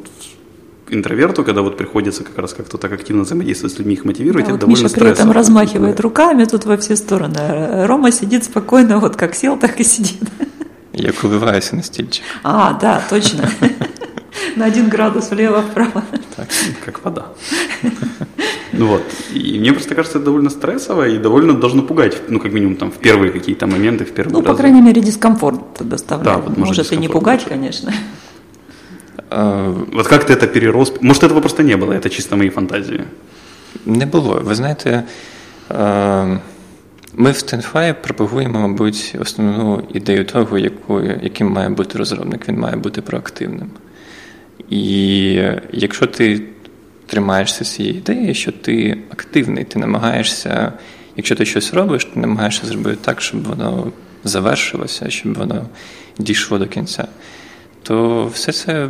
интроверту, 0.89 1.43
когда 1.43 1.61
вот 1.61 1.77
приходится 1.77 2.23
как 2.23 2.37
раз 2.37 2.53
как-то 2.53 2.77
так 2.77 2.91
активно 2.93 3.23
взаимодействовать 3.23 3.75
с 3.75 3.79
людьми, 3.79 3.93
их 3.93 4.05
мотивировать, 4.05 4.45
да, 4.45 4.51
это 4.51 4.51
вот 4.53 4.59
довольно 4.61 4.83
Миша 4.83 4.93
при 4.93 5.09
этом 5.09 5.31
размахивает 5.31 5.99
руками 5.99 6.43
тут 6.45 6.65
во 6.65 6.77
все 6.77 6.95
стороны. 6.95 7.85
Рома 7.87 8.11
сидит 8.11 8.43
спокойно, 8.43 8.99
вот 8.99 9.15
как 9.15 9.35
сел, 9.35 9.57
так 9.57 9.79
и 9.79 9.83
сидит. 9.83 10.21
Я 10.93 11.11
улыбаюсь 11.23 11.71
на 11.71 11.81
стильчик. 11.83 12.23
А, 12.43 12.73
да, 12.73 13.01
точно. 13.09 13.49
На 14.55 14.65
один 14.65 14.89
градус 14.89 15.31
влево-вправо. 15.31 16.03
Так, 16.35 16.47
как 16.85 17.03
вода. 17.03 17.27
Ну 18.71 18.87
вот. 18.87 19.03
И 19.33 19.59
мне 19.59 19.71
просто 19.71 19.95
кажется, 19.95 20.17
это 20.17 20.25
довольно 20.25 20.49
стрессово 20.49 21.07
и 21.07 21.17
довольно 21.17 21.53
должно 21.53 21.83
пугать, 21.83 22.17
ну, 22.29 22.39
как 22.39 22.51
минимум, 22.51 22.75
там, 22.75 22.91
в 22.91 22.95
первые 22.95 23.31
какие-то 23.31 23.67
моменты, 23.67 24.03
в 24.05 24.11
первые 24.11 24.33
Ну, 24.33 24.39
разы. 24.39 24.49
по 24.49 24.55
крайней 24.55 24.81
мере, 24.81 25.01
дискомфорт 25.01 25.59
доставляет. 25.79 26.39
Да, 26.39 26.43
вот 26.47 26.57
может, 26.57 26.77
может 26.77 26.91
и 26.91 26.97
не 26.97 27.07
пугать, 27.07 27.45
конечно. 27.45 27.93
А, 29.32 29.74
вот 29.92 30.08
как 30.08 30.24
ты 30.24 30.32
это 30.32 30.46
перерос? 30.46 30.92
Может, 31.00 31.22
этого 31.22 31.40
просто 31.40 31.62
не 31.62 31.76
было, 31.76 31.92
это 31.92 32.08
чисто 32.08 32.36
мои 32.36 32.50
фантазії? 32.50 33.00
Не 33.86 34.06
було. 34.06 34.40
Ви 34.44 34.54
знаєте, 34.54 35.02
ми 37.14 37.30
в 37.30 37.42
TenFi 37.42 37.94
пропагуємо, 38.02 38.68
мабуть, 38.68 39.16
основну 39.20 39.82
ідею 39.94 40.24
того, 40.24 40.58
якою, 40.58 41.20
яким 41.22 41.50
має 41.50 41.68
бути 41.68 41.98
розробник. 41.98 42.48
Він 42.48 42.58
має 42.58 42.76
бути 42.76 43.02
проактивним. 43.02 43.70
І 44.70 45.42
якщо 45.72 46.06
ти 46.06 46.42
тримаєшся 47.06 47.64
цієї 47.64 47.94
ідеї, 47.94 48.34
що 48.34 48.52
ти 48.52 48.98
активний, 49.10 49.64
ти 49.64 49.78
намагаєшся, 49.78 50.72
якщо 51.16 51.34
ти 51.34 51.44
щось 51.44 51.74
робиш, 51.74 52.04
ти 52.04 52.20
намагаєшся 52.20 52.66
зробити 52.66 52.98
так, 53.00 53.20
щоб 53.20 53.42
воно 53.42 53.92
завершилося, 54.24 55.10
щоб 55.10 55.34
воно 55.34 55.66
дійшло 56.18 56.58
до 56.58 56.66
кінця, 56.66 57.08
то 57.82 58.26
все 58.26 58.52
це 58.52 58.88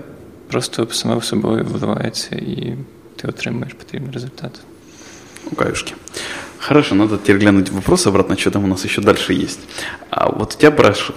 просто 0.49 0.87
само 0.90 1.21
собою 1.23 1.64
виливається 1.64 2.37
і 2.37 2.76
ти 3.17 3.28
отримуєш 3.28 3.73
потрібний 3.73 4.12
результат. 4.12 4.61
У 5.52 5.57
каюшки. 5.57 5.95
Хорошо, 6.61 6.95
надо 6.95 7.17
теперь 7.17 7.38
глянуть 7.38 7.71
вопрос 7.71 8.07
обратно, 8.07 8.37
что 8.37 8.50
там 8.50 8.64
у 8.64 8.67
нас 8.67 8.85
еще 8.85 9.00
дальше 9.00 9.33
есть. 9.33 9.61
А 10.11 10.28
вот 10.28 10.55
у 10.55 10.59
тебя, 10.59 10.71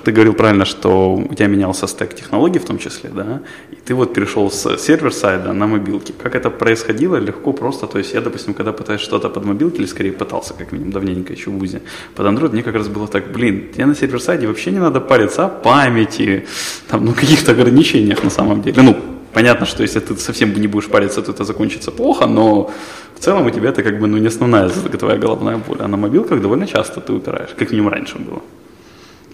ты 0.04 0.12
говорил 0.12 0.34
правильно, 0.34 0.66
что 0.66 1.16
у 1.16 1.34
тебя 1.34 1.48
менялся 1.48 1.88
стек 1.88 2.14
технологий 2.14 2.60
в 2.60 2.66
том 2.66 2.78
числе, 2.78 3.10
да, 3.10 3.42
и 3.72 3.76
ты 3.76 3.96
вот 3.96 4.14
перешел 4.14 4.52
с 4.52 4.78
сервер-сайда 4.78 5.54
на 5.54 5.68
мобилки. 5.68 6.14
Как 6.24 6.36
это 6.36 6.52
происходило? 6.52 7.18
Легко, 7.18 7.54
просто, 7.54 7.88
то 7.88 7.98
есть 7.98 8.14
я, 8.14 8.22
допустим, 8.22 8.54
когда 8.54 8.72
пытаюсь 8.72 9.02
что-то 9.02 9.30
под 9.30 9.46
мобилки, 9.46 9.78
или 9.78 9.88
скорее 9.88 10.12
пытался, 10.12 10.54
как 10.54 10.72
минимум, 10.72 10.92
давненько 10.92 11.34
еще 11.34 11.50
в 11.50 11.58
ВУЗе, 11.58 11.82
под 12.16 12.28
Android, 12.28 12.52
мне 12.52 12.64
как 12.64 12.76
раз 12.76 12.88
было 12.88 13.08
так, 13.08 13.32
блин, 13.32 13.70
тебе 13.74 13.88
на 13.88 13.96
сервер-сайде 13.96 14.48
вообще 14.48 14.72
не 14.72 14.80
надо 14.80 15.02
париться 15.02 15.46
о 15.46 15.50
памяти, 15.50 16.46
там, 16.88 17.06
ну, 17.06 17.14
каких-то 17.14 17.52
ограничениях 17.52 18.24
на 18.24 18.30
самом 18.30 18.62
деле, 18.62 18.82
ну, 18.84 18.96
Понятно, 19.36 19.66
что 19.66 19.84
если 19.84 20.00
ты 20.00 20.18
совсем 20.18 20.54
не 20.54 20.68
будешь 20.68 20.90
париться, 20.90 21.22
то 21.22 21.32
это 21.32 21.44
закончится 21.44 21.92
плохо, 21.92 22.28
но 22.28 22.72
в 23.16 23.20
целом 23.20 23.46
у 23.46 23.50
тебя 23.50 23.70
это 23.70 23.84
как 23.84 24.00
бы 24.00 24.08
ну, 24.08 24.18
не 24.18 24.28
основная 24.28 24.70
твоя 24.70 25.18
головная 25.18 25.58
боль. 25.58 25.78
А 25.80 25.88
на 25.88 25.98
мобилках 25.98 26.42
довольно 26.42 26.68
часто 26.68 27.02
ты 27.02 27.14
упираешь, 27.14 27.50
как 27.58 27.72
минимум 27.72 27.94
раньше 27.94 28.18
было. 28.20 28.42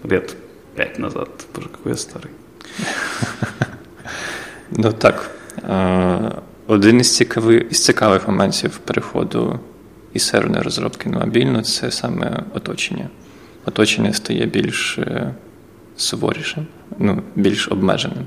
Лет 0.04 0.36
пять 0.76 0.98
назад. 0.98 1.28
Боже, 1.54 1.68
какой 1.68 1.92
я 1.92 1.96
старый. 1.96 2.30
Ну 4.70 4.92
так. 4.92 5.30
Один 6.66 7.00
із 7.00 7.16
цікавих, 7.16 7.64
із 7.70 7.84
цікавих 7.84 8.28
моментів 8.28 8.78
переходу 8.78 9.60
із 10.14 10.22
серверної 10.22 10.62
розробки 10.62 11.10
на 11.10 11.18
мобільну 11.18 11.62
це 11.62 11.90
саме 11.90 12.42
оточення. 12.54 13.08
Оточення 13.64 14.12
стає 14.12 14.46
більш 14.46 14.98
е, 14.98 15.34
суворішим, 15.96 16.66
ну, 16.98 17.22
більш 17.34 17.68
обмеженим 17.68 18.26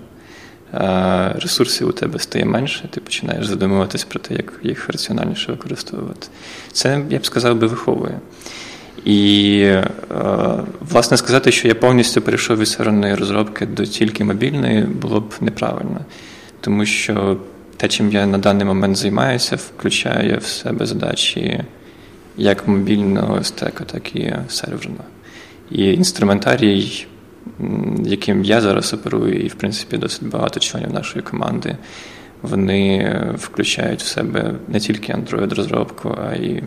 ресурсів 1.43 1.89
у 1.89 1.93
тебе 1.93 2.19
стає 2.19 2.45
менше, 2.45 2.89
ти 2.91 3.01
починаєш 3.01 3.47
задумуватись 3.47 4.05
про 4.05 4.21
те, 4.21 4.35
як 4.35 4.53
їх 4.63 4.89
раціональніше 4.89 5.53
використовувати. 5.53 6.27
Це, 6.73 7.03
я 7.11 7.19
б 7.19 7.27
сказав, 7.27 7.57
би 7.57 7.67
виховує. 7.67 8.21
І, 9.05 9.73
власне, 10.81 11.17
сказати, 11.17 11.53
що 11.53 11.69
я 11.69 11.75
повністю 11.75 12.21
перейшов 12.21 12.59
від 12.59 12.69
серверної 12.69 13.15
розробки 13.15 13.67
до 13.67 13.87
тільки 13.87 14.25
мобільної, 14.25 14.83
було 14.83 15.21
б 15.21 15.35
неправильно. 15.41 16.01
Тому 16.61 16.87
що 16.87 17.37
те, 17.77 17.89
чим 17.89 18.13
я 18.13 18.27
на 18.27 18.39
даний 18.39 18.67
момент 18.67 18.97
займаюся, 18.97 19.57
включає 19.57 20.37
в 20.37 20.47
себе 20.47 20.87
задачі 20.87 21.65
як 22.37 22.69
мобільного 22.69 23.45
стека, 23.45 23.85
так 23.85 24.17
і 24.17 24.35
серверного. 24.49 25.05
І 25.71 25.93
інструментарій 25.93 27.07
яким 28.04 28.44
я 28.44 28.62
зараз 28.62 28.94
оперую, 28.94 29.34
і 29.34 29.48
в 29.48 29.54
принципі 29.54 29.98
досить 29.98 30.30
багато 30.30 30.60
членів 30.60 30.94
нашої 30.94 31.24
команди, 31.24 31.78
вони 32.42 33.16
включають 33.38 34.02
в 34.02 34.08
себе 34.08 34.56
не 34.68 34.80
тільки 34.80 35.14
Android-розробку, 35.14 36.18
а 36.26 36.36
й 36.36 36.64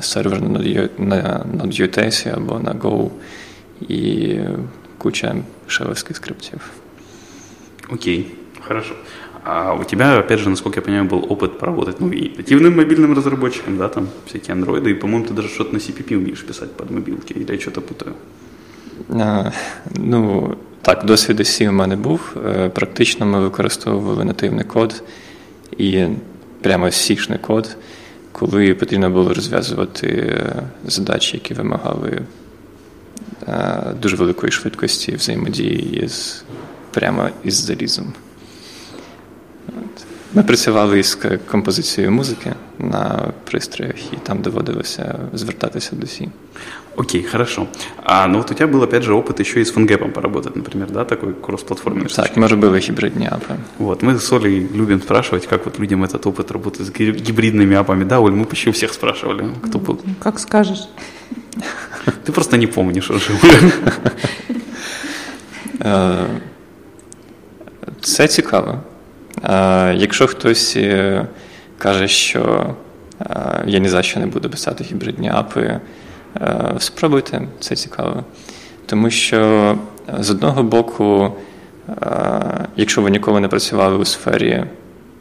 сервер 0.00 0.42
на 0.98 1.44
Node.js 1.56 2.36
або 2.36 2.58
на 2.58 2.74
Go 2.74 3.10
і 3.88 4.38
куча 4.98 5.36
шеловских 5.66 6.16
скриптів. 6.16 6.60
Окей, 7.92 8.26
хорошо. 8.60 8.94
А 9.44 9.74
у 9.74 9.84
тебя, 9.84 10.18
опять 10.18 10.38
же, 10.38 10.50
насколько 10.50 10.80
я 10.80 10.82
понимаю, 10.82 11.08
был 11.08 11.26
опыт 11.32 11.58
поработать 11.58 12.00
ну, 12.00 12.12
и 12.12 12.30
нативным 12.36 12.76
мобильным 12.76 13.14
разработчиком, 13.14 13.78
да, 13.78 13.88
там 13.88 14.08
всякие 14.26 14.52
андроиды, 14.52 14.90
и, 14.90 14.94
по-моему, 14.94 15.24
ты 15.24 15.32
даже 15.34 15.48
что-то 15.48 15.72
на 15.72 15.78
CPP 15.78 16.16
умеешь 16.16 16.44
писать 16.44 16.72
под 16.72 16.90
мобилки, 16.90 17.32
или 17.32 17.52
я 17.52 17.58
что-то 17.58 17.80
путаю? 17.80 18.14
Ну, 19.95 20.55
так, 20.81 21.05
досвід 21.05 21.39
SE 21.39 21.69
у 21.69 21.71
мене 21.71 21.95
був. 21.95 22.37
Е, 22.47 22.69
практично 22.69 23.25
ми 23.25 23.39
використовували 23.39 24.25
нативний 24.25 24.65
код 24.65 25.03
і 25.77 26.05
прямо 26.61 26.91
сішний 26.91 27.39
код, 27.39 27.77
коли 28.31 28.73
потрібно 28.73 29.09
було 29.09 29.33
розв'язувати 29.33 30.07
е, 30.07 30.63
задачі, 30.85 31.37
які 31.37 31.53
вимагали 31.53 32.21
е, 33.47 33.81
дуже 34.01 34.15
великої 34.15 34.51
швидкості 34.51 35.15
взаємодії 35.15 36.07
з, 36.07 36.43
прямо 36.91 37.29
із 37.43 37.53
залізом. 37.53 38.13
Ми 40.33 40.43
працювали 40.43 40.99
із 40.99 41.17
композицією 41.51 42.11
музики 42.11 42.53
на 42.79 43.31
пристроях, 43.43 44.13
і 44.13 44.17
там 44.23 44.41
доводилося 44.41 45.19
звертатися 45.33 45.95
до 45.95 46.07
Сі. 46.07 46.29
Окей, 46.96 47.22
хорошо. 47.22 47.66
А, 48.04 48.26
ну 48.26 48.38
вот 48.38 48.50
у 48.50 48.54
тебя 48.54 48.66
был, 48.66 48.82
опять 48.82 49.02
же, 49.04 49.14
опыт 49.14 49.40
еще 49.40 49.60
и 49.60 49.64
с 49.64 49.70
фунгепом 49.70 50.12
поработать, 50.12 50.56
например, 50.56 50.90
да, 50.90 51.04
такой 51.04 51.34
кросс-платформенный. 51.34 52.08
Так, 52.08 52.36
мы 52.36 52.48
же 52.48 52.56
были 52.56 52.80
гибридные 52.80 53.28
апы. 53.28 53.56
Вот, 53.78 54.02
мы 54.02 54.18
с 54.18 54.32
Олей 54.32 54.68
любим 54.74 55.00
спрашивать, 55.00 55.46
как 55.46 55.64
вот 55.64 55.78
людям 55.78 56.04
этот 56.04 56.26
опыт 56.26 56.50
работы 56.50 56.84
с 56.84 56.90
гибридными 56.90 57.76
апами. 57.76 58.04
Да, 58.04 58.20
Оль, 58.20 58.32
мы 58.32 58.44
почти 58.44 58.70
у 58.70 58.72
всех 58.72 58.92
спрашивали, 58.92 59.48
кто 59.64 59.78
был. 59.78 60.00
Как 60.22 60.38
скажешь. 60.38 60.88
Ты 62.24 62.32
просто 62.32 62.56
не 62.56 62.66
помнишь 62.66 63.10
уже. 63.10 63.30
Це 68.00 68.28
цікаво. 68.28 68.82
Якщо 69.94 70.26
хтось 70.26 70.78
каже, 71.78 72.08
що 72.08 72.74
я 73.66 73.78
ні 73.78 73.88
за 73.88 74.02
що 74.02 74.20
не 74.20 74.26
буду 74.26 74.50
писати 74.50 74.84
гібридні 74.84 75.30
апи, 75.30 75.80
спробуйте, 76.79 77.41
це 77.59 77.75
цікаво. 77.75 78.23
Тому 78.85 79.09
що 79.09 79.77
з 80.19 80.29
одного 80.29 80.63
боку, 80.63 81.31
якщо 82.75 83.01
ви 83.01 83.11
ніколи 83.11 83.39
не 83.39 83.47
працювали 83.47 83.97
у 83.97 84.05
сфері 84.05 84.63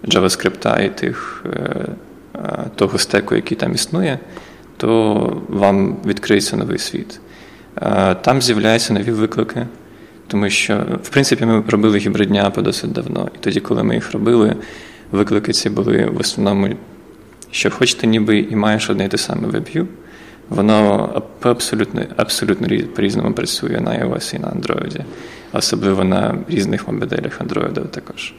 JavaScript 0.05 0.85
і 0.85 0.89
тих, 0.89 1.45
того 2.75 2.99
стеку, 2.99 3.35
який 3.35 3.57
там 3.57 3.75
існує, 3.75 4.19
то 4.77 5.43
вам 5.49 5.97
відкриється 6.07 6.57
новий 6.57 6.79
світ. 6.79 7.21
Там 8.21 8.43
з'являються 8.43 8.93
нові 8.93 9.11
виклики. 9.11 9.67
Тому 10.27 10.51
що, 10.51 10.85
в 11.03 11.09
принципі, 11.09 11.47
ми 11.47 11.63
робили 11.69 11.99
гібридні 11.99 12.39
апи 12.39 12.63
досить 12.63 12.93
давно. 12.93 13.29
І 13.35 13.39
тоді, 13.39 13.61
коли 13.61 13.83
ми 13.83 13.95
їх 13.95 14.13
робили, 14.13 14.57
виклики 15.13 15.53
ці 15.53 15.71
були 15.71 16.07
в 16.07 16.21
основному, 16.21 16.75
що 17.51 17.71
хоч 17.71 17.95
ти 17.95 18.07
ніби 18.07 18.39
і 18.39 18.57
маєш 18.57 18.91
одне 18.91 19.05
й 19.05 19.09
те 19.09 19.19
саме 19.19 19.49
WebView, 19.49 19.87
воно 20.49 21.23
абсолютно 21.41 22.03
абсолютно 22.17 22.69
по-різному 22.95 23.33
працює 23.33 23.81
на 23.81 23.91
iOS 23.91 24.37
і 24.37 24.39
на 24.39 24.49
Android, 24.49 25.01
особливо 25.53 26.05
на 26.05 26.39
різних 26.49 26.89
моделях 26.89 27.41
Android 27.41 27.89
також. 27.89 28.35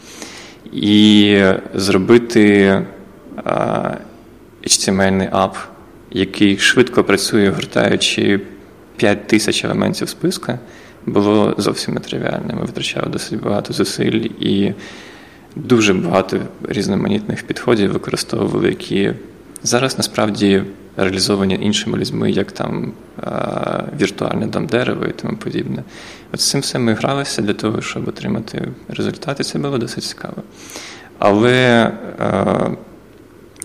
І 0.73 1.39
зробити 1.73 2.81
HTML 4.63 5.29
ап, 5.31 5.57
який 6.11 6.57
швидко 6.57 7.03
працює, 7.03 7.49
гортаючи 7.49 8.41
5 8.97 9.27
тисяч 9.27 9.65
елементів 9.65 10.09
списка, 10.09 10.59
було 11.05 11.55
зовсім 11.57 11.93
нетривіальним. 11.93 12.57
Ми 12.57 12.65
витрачали 12.65 13.07
досить 13.09 13.41
багато 13.41 13.73
зусиль 13.73 14.27
і 14.39 14.73
дуже 15.55 15.93
багато 15.93 16.39
різноманітних 16.69 17.43
підходів 17.43 17.91
використовували, 17.91 18.69
які 18.69 19.13
зараз 19.63 19.97
насправді 19.97 20.63
реалізовані 20.97 21.59
іншими 21.61 21.97
людьми, 21.97 22.31
як 22.31 22.51
там 22.51 22.93
віртуальне 24.01 24.47
дом 24.47 24.65
дерева 24.65 25.07
і 25.07 25.11
тому 25.11 25.37
подібне. 25.37 25.83
От 26.33 26.39
з 26.39 26.49
цим 26.49 26.61
все 26.61 26.79
ми 26.79 26.93
гралися 26.93 27.41
для 27.41 27.53
того, 27.53 27.81
щоб 27.81 28.07
отримати 28.07 28.67
результати. 28.87 29.43
Це 29.43 29.59
було 29.59 29.77
досить 29.77 30.03
цікаво. 30.03 30.43
Але 31.19 31.91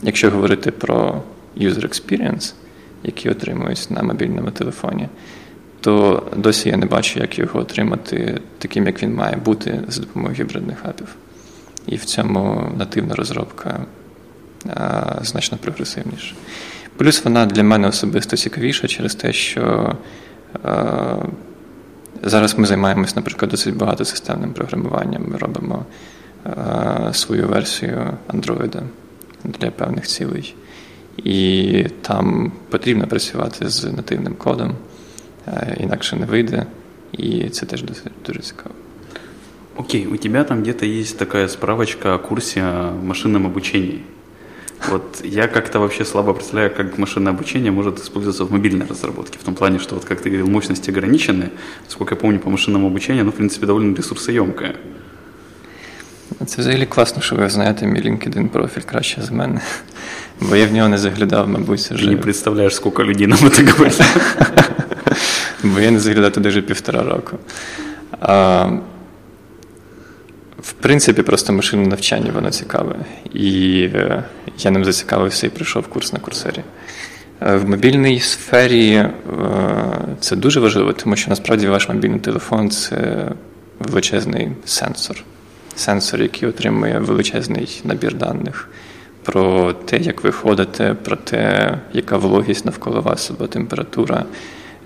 якщо 0.03 0.31
говорити 0.31 0.71
про 0.71 1.23
user 1.57 1.87
experience, 1.87 2.55
який 3.03 3.33
отримують 3.33 3.87
на 3.91 4.03
мобільному 4.03 4.51
телефоні, 4.51 5.09
то 5.81 6.23
досі 6.37 6.69
я 6.69 6.77
не 6.77 6.87
бачу, 6.87 7.21
як 7.21 7.39
його 7.39 7.61
отримати 7.61 8.41
таким, 8.59 8.87
як 8.87 9.03
він 9.03 9.15
має 9.15 9.37
бути 9.37 9.81
за 9.89 10.01
допомогою 10.01 10.37
гібридних 10.37 10.85
апів. 10.85 11.17
І 11.87 11.97
в 11.97 12.05
цьому 12.05 12.73
нативна 12.79 13.15
розробка 13.15 13.81
значно 15.23 15.59
прогресивніша. 15.59 16.35
Плюс 16.97 17.25
вона 17.25 17.47
для 17.47 17.63
мене 17.63 17.89
особисто 17.89 18.37
цікавіша 18.37 18.89
через 18.89 19.15
те, 19.15 19.33
що 19.33 19.95
зараз 22.23 22.59
ми 22.59 22.67
займаємось, 22.67 23.17
наприклад, 23.17 23.51
досить 23.51 23.77
багато 23.77 24.05
системним 24.05 24.53
програмуванням. 24.53 25.25
Ми 25.29 25.39
робимо 25.39 25.85
свою 27.13 27.49
версію 27.49 28.19
Android 28.29 28.83
для 29.45 29.71
певних 29.71 30.07
цілей. 30.07 30.55
І 31.17 31.87
там 32.03 32.53
потрібно 32.69 33.07
працювати 33.07 33.69
з 33.69 33.85
нативним 33.85 34.35
кодом, 34.35 34.75
інакше 35.77 36.17
не 36.17 36.27
вийде, 36.27 36.67
і 37.13 37.49
це 37.49 37.67
теж 37.67 37.85
дуже 38.27 38.41
цікаво. 38.41 38.75
Окей, 39.77 40.07
у 40.07 40.17
тебя 40.17 40.45
там 40.45 40.61
где-то 40.63 40.87
есть 40.87 41.19
такая 41.19 41.49
справочка 41.49 42.15
о 42.15 42.19
курсе 42.19 42.63
о 42.63 42.93
машинном 43.05 43.47
обучении. 43.47 44.01
Вот 44.90 45.22
я 45.24 45.48
как-то 45.48 45.80
вообще 45.80 46.06
слабо 46.06 46.34
представляю, 46.34 46.72
как 46.76 46.98
машинное 46.98 47.34
обучение 47.34 47.72
может 47.72 48.00
использоваться 48.00 48.46
в 48.46 48.52
мобильной 48.52 48.86
разработке. 48.86 49.40
В 49.40 49.44
том 49.44 49.56
плане, 49.56 49.80
что, 49.80 49.96
вот 49.96 50.06
как 50.06 50.22
ты 50.22 50.30
говорил, 50.30 50.48
мощности 50.48 50.92
ограничены. 50.92 51.50
Сколько 51.88 52.16
я 52.16 52.22
помню, 52.22 52.40
по 52.40 52.50
машинному 52.50 52.88
обучению, 52.88 53.22
оно, 53.22 53.32
в 53.32 53.36
принципе, 53.36 53.66
довольно 53.66 53.96
ресурсоемкое. 53.96 54.76
Це 56.46 56.62
взагалі 56.62 56.86
класно, 56.86 57.22
що 57.22 57.36
ви 57.36 57.50
знаєте 57.50 57.88
мій 57.88 58.02
LinkedIn 58.02 58.48
профіль 58.48 58.82
краще 58.82 59.22
за 59.22 59.34
мене. 59.34 59.62
Бо 60.42 60.56
я 60.56 60.68
в 60.68 60.74
нього 60.74 60.90
не 60.90 60.98
заглядав, 60.98 61.50
мабуть, 61.50 61.80
вже. 61.80 62.06
Ти 62.06 62.12
не 62.12 62.18
представляєш, 62.18 62.76
скільки 62.76 63.04
людей 63.04 63.28
нам 63.28 63.52
це 63.52 63.64
говорить. 63.64 64.02
Бо 65.64 65.80
я 65.80 65.92
не 65.92 66.00
заглядав 66.00 66.32
туди 66.32 66.50
вже 66.50 66.62
півтора 66.62 67.04
року. 67.04 67.38
В 70.81 70.83
принципі, 70.83 71.23
просто 71.23 71.53
машинне 71.53 71.89
навчання, 71.89 72.31
воно 72.35 72.51
цікаве. 72.51 72.95
І 73.35 73.83
е, 73.95 74.25
я 74.59 74.71
ним 74.71 74.85
зацікавився 74.85 75.47
і 75.47 75.51
прийшов 75.51 75.87
курс 75.87 76.13
на 76.13 76.19
курсері. 76.19 76.63
Е, 77.41 77.57
в 77.57 77.69
мобільній 77.69 78.21
сфері 78.21 78.95
е, 78.95 79.11
це 80.21 80.37
дуже 80.37 80.61
важливо, 80.61 80.93
тому 80.93 81.17
що 81.17 81.31
насправді 81.31 81.69
ваш 81.69 81.89
мобільний 81.89 82.21
телефон 82.21 82.71
це 82.71 83.29
величезний 83.79 84.49
сенсор 84.65 85.25
сенсор, 85.77 86.23
який 86.23 86.49
отримує 86.49 86.99
величезний 86.99 87.81
набір 87.85 88.15
даних 88.15 88.69
про 89.23 89.73
те, 89.73 89.99
як 89.99 90.25
ви 90.25 90.33
ходите, 90.33 90.95
про 90.95 91.17
те, 91.17 91.75
яка 91.93 92.17
вологість 92.17 92.65
навколо 92.65 93.01
вас, 93.01 93.31
або 93.31 93.47
температура, 93.47 94.25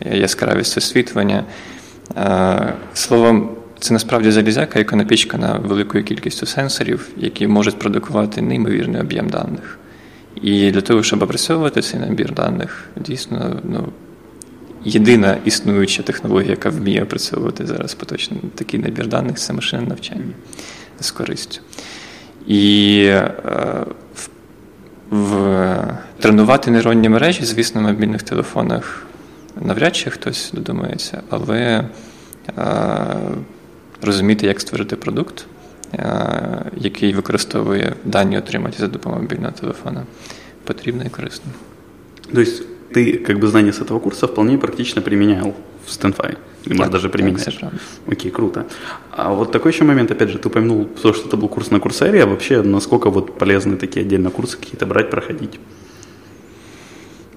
яскравість 0.01 0.79
освітлення. 0.79 1.45
Словом, 2.95 3.51
це 3.81 3.95
насправді 3.95 4.31
залізяка, 4.31 4.78
яка 4.78 4.97
напічкана 4.97 5.61
великою 5.64 6.04
кількістю 6.04 6.47
сенсорів, 6.47 7.09
які 7.16 7.47
можуть 7.47 7.78
продукувати 7.78 8.43
неймовірний 8.43 9.00
об'єм 9.00 9.28
даних. 9.28 9.78
І 10.43 10.71
для 10.71 10.81
того, 10.81 11.02
щоб 11.02 11.23
опрацьовувати 11.23 11.83
цей 11.83 12.00
набір 12.00 12.35
даних, 12.35 12.85
дійсно, 12.97 13.61
ну, 13.64 13.89
єдина 14.84 15.37
існуюча 15.45 16.02
технологія, 16.02 16.50
яка 16.50 16.69
вміє 16.69 17.02
опрацьовувати 17.02 17.67
зараз 17.67 17.95
поточно 17.95 18.37
такий 18.54 18.80
набір 18.80 19.06
даних, 19.06 19.37
це 19.37 19.52
машинне 19.52 19.89
навчання 19.89 20.32
з 21.00 21.10
користю. 21.10 21.60
І 22.47 22.97
е, 23.06 23.30
в, 24.15 24.28
в 25.10 25.99
тренувати 26.19 26.71
нейронні 26.71 27.08
мережі, 27.08 27.45
звісно, 27.45 27.80
на 27.80 27.89
мобільних 27.89 28.23
телефонах 28.23 29.06
навряд 29.60 29.97
чи 29.97 30.10
хтось 30.10 30.50
додумається, 30.54 31.23
але 31.30 31.84
е, 32.58 32.65
розуміти, 34.03 34.48
як 34.48 34.62
створити 34.62 34.96
продукт, 34.96 35.46
е, 35.94 36.72
який 36.77 37.14
використовує 37.14 37.96
дані, 38.05 38.38
отримані 38.38 38.75
за 38.77 38.88
допомогою 38.88 39.24
мобільного 39.24 39.51
телефона, 39.51 40.03
потрібно 40.64 41.03
і 41.03 41.09
корисно. 41.09 41.51
Тобто 42.33 42.51
ти 42.94 43.18
как 43.18 43.40
бы 43.40 43.48
знания 43.48 43.72
с 43.72 43.81
этого 43.81 44.00
курса 44.00 44.27
вполне 44.27 44.57
практично 44.57 45.01
применял 45.01 45.53
в 45.85 45.90
StandFi. 45.90 46.38
Или, 46.66 46.77
может, 46.77 46.92
даже 46.92 47.09
применяешь. 47.09 47.55
Так, 47.55 47.74
Окей, 48.07 48.31
круто. 48.31 48.66
А 49.12 49.33
вот 49.33 49.51
такой 49.51 49.72
еще 49.72 49.83
момент, 49.83 50.12
опять 50.12 50.29
же, 50.29 50.38
ты 50.38 50.48
упомянул 50.48 50.85
то, 50.85 51.14
что 51.14 51.27
это 51.27 51.38
был 51.38 51.48
курс 51.48 51.72
на 51.72 51.79
Курсере, 51.79 52.24
а 52.24 52.25
вообще 52.25 52.62
насколько 52.62 53.09
вот 53.09 53.38
полезны 53.38 53.77
такие 53.77 54.05
отдельно 54.05 54.29
курсы 54.29 54.57
какие-то 54.57 54.85
брать, 54.85 55.09
проходить? 55.09 55.59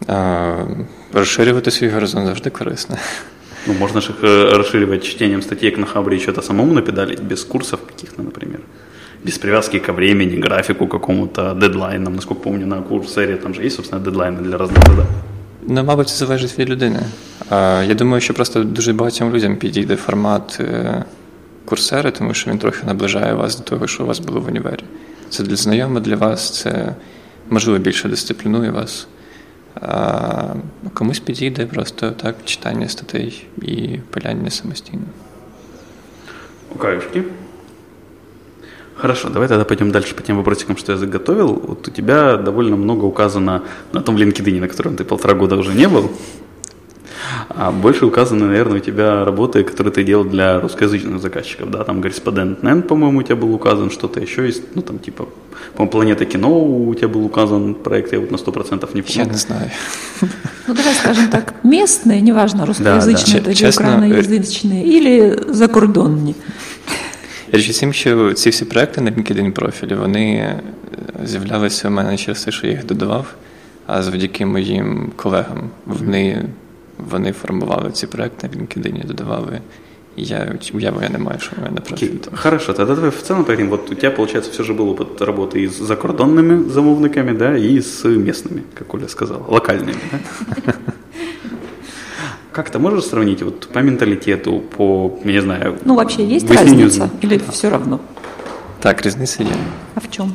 А, 0.07 0.67
розширювати 1.13 1.71
свій 1.71 1.89
горизонт 1.89 2.27
завжди 2.27 2.51
корисно. 2.51 2.97
Ну, 3.67 3.75
можно 3.75 4.01
же 4.01 4.11
их 4.11 4.25
э, 4.25 4.57
расширивать 4.57 5.05
чтением 5.05 5.43
статей 5.43 5.77
на 5.77 5.87
Хабре 5.87 6.17
и 6.17 6.21
что-то 6.21 6.43
самому 6.43 6.73
напедалить, 6.73 7.21
без 7.21 7.45
курсов 7.45 7.81
каких-то, 7.87 8.23
например. 8.23 8.61
Без 9.25 9.39
привязки 9.39 9.79
ко 9.79 9.93
времени, 9.93 10.37
графику 10.37 10.89
какому-то, 10.89 11.55
дедлайнам. 11.55 12.15
Насколько 12.15 12.43
помню, 12.43 12.67
на 12.67 12.83
курсере 12.83 13.37
там 13.37 13.55
же 13.55 13.63
есть, 13.63 13.77
собственно, 13.77 14.05
дедлайны 14.05 14.43
для 14.43 14.59
разных 14.59 14.83
задач. 14.87 15.07
Ну, 15.67 15.85
мабуть, 15.85 16.09
це 16.09 16.27
залежить 16.27 16.59
від 16.59 16.71
людини. 16.71 17.01
Я 17.87 17.95
думаю, 17.95 18.21
що 18.21 18.35
просто 18.35 18.65
дуже 18.65 18.93
багатьом 18.93 19.35
людям 19.35 19.57
підійде 19.57 19.97
формат 19.97 20.59
е, 20.61 21.05
курсери, 21.65 22.11
тому 22.11 22.35
що 22.35 22.51
він 22.51 22.59
трохи 22.59 22.87
наближає 22.87 23.35
вас 23.35 23.59
до 23.59 23.65
того, 23.65 23.87
що 23.87 24.05
у 24.05 24.07
вас 24.07 24.19
було 24.19 24.41
в 24.41 24.47
універі. 24.47 24.85
Це 25.31 25.43
для 25.43 25.57
знайомих 25.57 26.03
для 26.03 26.17
вас, 26.17 26.61
це 26.61 26.95
можливо 27.51 27.79
більше 27.79 28.09
дисциплінує 28.09 28.71
вас. 28.71 29.07
А 29.81 30.55
комусь 30.95 31.21
підійде 31.21 31.67
просто 31.67 32.11
так 32.11 32.37
читання 32.45 32.89
статей 32.89 33.47
і 33.63 33.99
пиляння 34.11 34.51
самостійно. 34.51 35.03
У 36.75 36.79
каюшки. 36.79 37.25
Хорошо, 38.95 39.31
давай 39.31 39.49
тогда 39.49 39.65
пойдем 39.65 39.91
дальше 39.91 40.15
по 40.15 40.23
тем 40.23 40.37
вопросикам, 40.37 40.77
что 40.77 40.93
я 40.93 40.99
заготовил. 40.99 41.61
Вот 41.69 41.89
у 41.89 41.91
тебя 41.91 42.37
довольно 42.37 42.77
много 42.77 43.05
указано 43.05 43.63
на 43.93 44.01
том 44.01 44.17
LinkedIn, 44.17 44.61
на 44.61 44.69
котором 44.69 44.97
ты 44.97 45.05
полтора 45.05 45.35
года 45.35 45.57
уже 45.57 45.75
не 45.75 45.89
был. 45.89 46.11
А 47.49 47.71
больше 47.71 48.07
указаны, 48.07 48.47
наверное, 48.47 48.77
у 48.77 48.81
тебя 48.81 49.25
работы, 49.25 49.65
которые 49.65 49.93
ты 49.93 50.05
делал 50.05 50.25
для 50.25 50.61
русскоязычных 50.61 51.21
заказчиков, 51.21 51.71
да, 51.71 51.85
там 51.85 52.03
корреспондент 52.03 52.63
NEN, 52.63 52.83
по-моему, 52.83 53.19
у 53.19 53.23
тебя 53.23 53.37
был 53.37 53.55
указан, 53.55 53.91
что-то 53.91 54.21
еще 54.21 54.47
есть, 54.47 54.63
ну, 54.75 54.83
там, 54.83 54.99
типа, 54.99 55.29
по-моему, 55.75 55.91
Планета 55.91 56.25
кино 56.25 56.61
у 56.61 56.95
тебя 56.95 57.09
был 57.09 57.25
указан 57.25 57.75
проект, 57.75 58.13
я 58.13 58.21
вот 58.21 58.31
на 58.31 58.37
100% 58.37 58.95
не 58.95 59.03
помню. 59.03 59.05
Я 59.07 59.25
не 59.25 59.39
знаю. 59.39 59.71
Ну, 60.69 60.75
давай 60.75 60.95
скажем 60.95 61.29
так, 61.29 61.55
местные, 61.65 62.21
неважно, 62.21 62.67
русскоязычные, 62.67 63.41
да, 63.41 63.47
да. 63.47 63.51
или 63.51 63.69
украиноязычные, 63.69 64.85
или 64.85 65.39
закордонні. 65.49 66.35
Річ 67.53 67.79
тим, 67.79 67.93
що 67.93 68.33
ці 68.33 68.51
всі 68.51 68.65
проекти 68.65 69.01
на 69.01 69.11
LinkedIn 69.11 69.51
профілі 69.51 69.95
вони 69.95 70.35
е, 70.35 70.61
з'являлися 71.25 71.89
у 71.89 71.91
мене 71.91 72.17
через 72.17 72.45
те, 72.45 72.51
що 72.51 72.67
я 72.67 72.73
їх 72.73 72.87
додавав, 72.87 73.27
а 73.87 74.03
завдяки 74.03 74.47
моїм 74.47 75.13
колегам 75.17 75.71
вони 75.87 76.45
вони 76.99 77.33
формували 77.33 77.91
ці 77.91 78.07
проекти 78.07 78.49
на 78.49 78.63
LinkedIn, 78.63 79.07
додавали. 79.07 79.61
И 80.19 80.23
я 80.23 80.59
уяву 80.75 81.03
я 81.03 81.09
не 81.09 81.19
маю, 81.19 81.41
що 81.41 81.53
у 81.59 81.63
мене 81.63 81.81
профіль. 81.81 82.07
Okay. 82.07 82.37
Хорошо, 82.37 82.73
тогда 82.73 82.95
давай 82.95 83.11
в 83.11 83.23
целом 83.23 83.45
поговорим. 83.45 83.71
Вот 83.71 83.91
у 83.91 83.95
тебя, 83.95 84.11
получается, 84.11 84.51
все 84.51 84.63
же 84.63 84.75
был 84.75 84.91
опыт 84.91 85.25
работы 85.25 85.63
и 85.63 85.69
с 85.69 85.79
закордонными 85.79 86.69
замовниками, 86.69 87.33
да, 87.33 87.57
и 87.57 87.81
с 87.81 88.05
местными, 88.05 88.63
как 88.75 88.95
Оля 88.95 89.09
сказала, 89.09 89.43
локальными, 89.49 89.97
да? 90.67 90.75
Как 92.53 92.69
ты 92.69 92.79
можешь 92.79 93.07
сравнить 93.07 93.43
вот 93.43 93.69
по 93.69 93.79
менталитету, 93.79 94.61
по, 94.77 95.19
я 95.25 95.33
не 95.33 95.41
знаю... 95.41 95.79
Ну, 95.85 95.95
вообще 95.95 96.23
есть 96.27 96.51
разница 96.51 97.09
или 97.23 97.39
да. 97.39 97.51
все 97.51 97.71
равно? 97.71 97.99
Так, 98.81 99.07
різниця 99.07 99.43
є. 99.43 99.51
А 99.95 100.01
в 100.01 100.11
чому? 100.11 100.33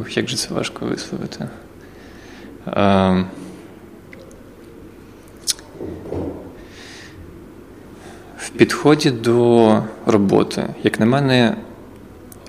Ох, 0.00 0.16
як 0.16 0.28
же 0.28 0.36
це 0.36 0.54
важко 0.54 0.86
висловити. 0.86 1.48
А, 2.66 3.22
підході 8.57 9.11
до 9.11 9.83
роботи, 10.05 10.63
як 10.83 10.99
на 10.99 11.05
мене, 11.05 11.55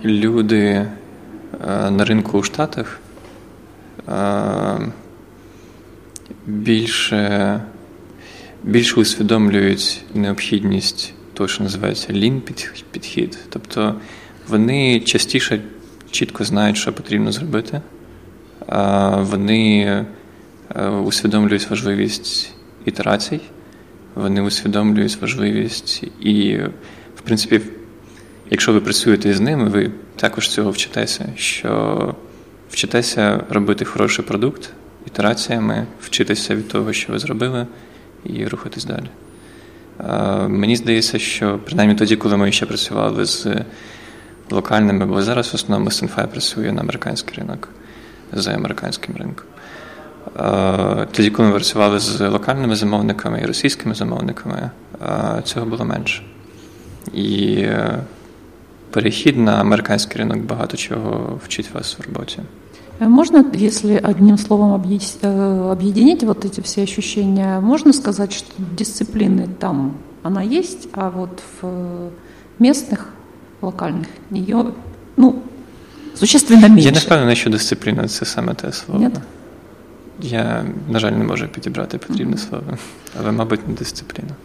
люди 0.04 0.86
на 1.90 2.04
ринку 2.04 2.38
у 2.38 2.42
Штатах 2.42 3.00
більше 6.46 7.60
більше 8.64 9.00
усвідомлюють 9.00 10.04
необхідність 10.14 11.14
того, 11.34 11.48
що 11.48 11.62
називається 11.62 12.12
lean 12.12 12.40
підхід. 12.90 13.38
Тобто 13.48 14.00
вони 14.48 15.00
частіше 15.00 15.60
чітко 16.10 16.44
знають, 16.44 16.76
що 16.76 16.92
потрібно 16.92 17.32
зробити, 17.32 17.80
вони 19.18 19.82
е, 20.76 20.88
усвідомлюють 20.88 21.70
важливість 21.70 22.52
ітерацій, 22.84 23.40
вони 24.16 24.40
усвідомлюють 24.40 25.20
важливість 25.20 26.04
і, 26.20 26.58
в 27.16 27.20
принципі, 27.24 27.60
якщо 28.50 28.72
ви 28.72 28.80
працюєте 28.80 29.34
з 29.34 29.40
ними, 29.40 29.68
ви 29.68 29.90
також 30.16 30.48
цього 30.48 30.70
вчитеся, 30.70 31.32
що 31.36 32.14
вчитеся 32.70 33.44
робити 33.50 33.84
хороший 33.84 34.24
продукт 34.24 34.70
ітераціями, 35.06 35.86
вчитися 36.00 36.54
від 36.54 36.68
того, 36.68 36.92
що 36.92 37.12
ви 37.12 37.18
зробили, 37.18 37.66
і 38.24 38.46
рухатись 38.46 38.84
далі. 38.84 39.08
Мені 40.48 40.76
здається, 40.76 41.18
що 41.18 41.60
принаймні 41.64 41.94
тоді, 41.94 42.16
коли 42.16 42.36
ми 42.36 42.52
ще 42.52 42.66
працювали 42.66 43.24
з 43.24 43.46
локальними, 44.50 45.06
бо 45.06 45.22
зараз 45.22 45.52
в 45.52 45.54
основному 45.54 45.90
Сенфай 45.90 46.26
працює 46.26 46.72
на 46.72 46.80
американський 46.80 47.34
ринок 47.38 47.68
за 48.32 48.54
американським 48.54 49.16
ринком. 49.16 49.46
Тоді, 51.11 51.29
коли 51.29 51.47
ми 51.47 51.55
працювали 51.55 51.99
з 51.99 52.29
локальними 52.29 52.75
замовниками 52.75 53.41
і 53.43 53.45
російськими 53.45 53.95
замовниками, 53.95 54.69
цього 55.43 55.65
було 55.65 55.85
менше. 55.85 56.23
І 57.13 57.53
е, 57.53 57.99
перехід 58.91 59.37
на 59.37 59.51
американський 59.51 60.17
ринок 60.17 60.37
багато 60.37 60.77
чого 60.77 61.39
вчить 61.45 61.73
вас 61.73 61.97
в 61.99 62.07
роботі. 62.07 62.39
Можно, 62.99 63.43
если 63.53 63.99
одним 64.03 64.37
словом 64.37 64.73
э, 64.73 65.71
объединить 65.71 66.23
вот 66.23 66.45
эти 66.45 66.61
все 66.61 66.83
ощущения, 66.83 67.59
можно 67.59 67.93
сказать, 67.93 68.31
что 68.31 68.53
дисциплины 68.77 69.47
там 69.59 69.93
она 70.23 70.43
есть, 70.43 70.87
а 70.91 71.09
вот 71.09 71.41
в 71.61 72.11
местных, 72.59 73.09
локальных 73.61 74.07
ее 74.29 74.73
ну, 75.17 75.41
существенно 76.15 76.67
менше. 76.67 76.85
Я 76.87 76.91
не 76.91 76.99
впевнений, 76.99 77.35
що 77.35 77.49
дисципліна 77.49 78.07
це 78.07 78.25
саме 78.25 78.53
те 78.53 78.71
слово. 78.71 79.01
Ні? 79.01 79.09
Я, 80.19 80.65
на 80.89 80.99
жаль, 80.99 81.11
не 81.11 81.23
можу 81.23 81.47
підібрати 81.47 81.97
потрібне 81.97 82.37
слово, 82.37 82.77
але, 83.19 83.31
мабуть, 83.31 83.67
не 83.67 83.73
дисципліна. 83.73 84.35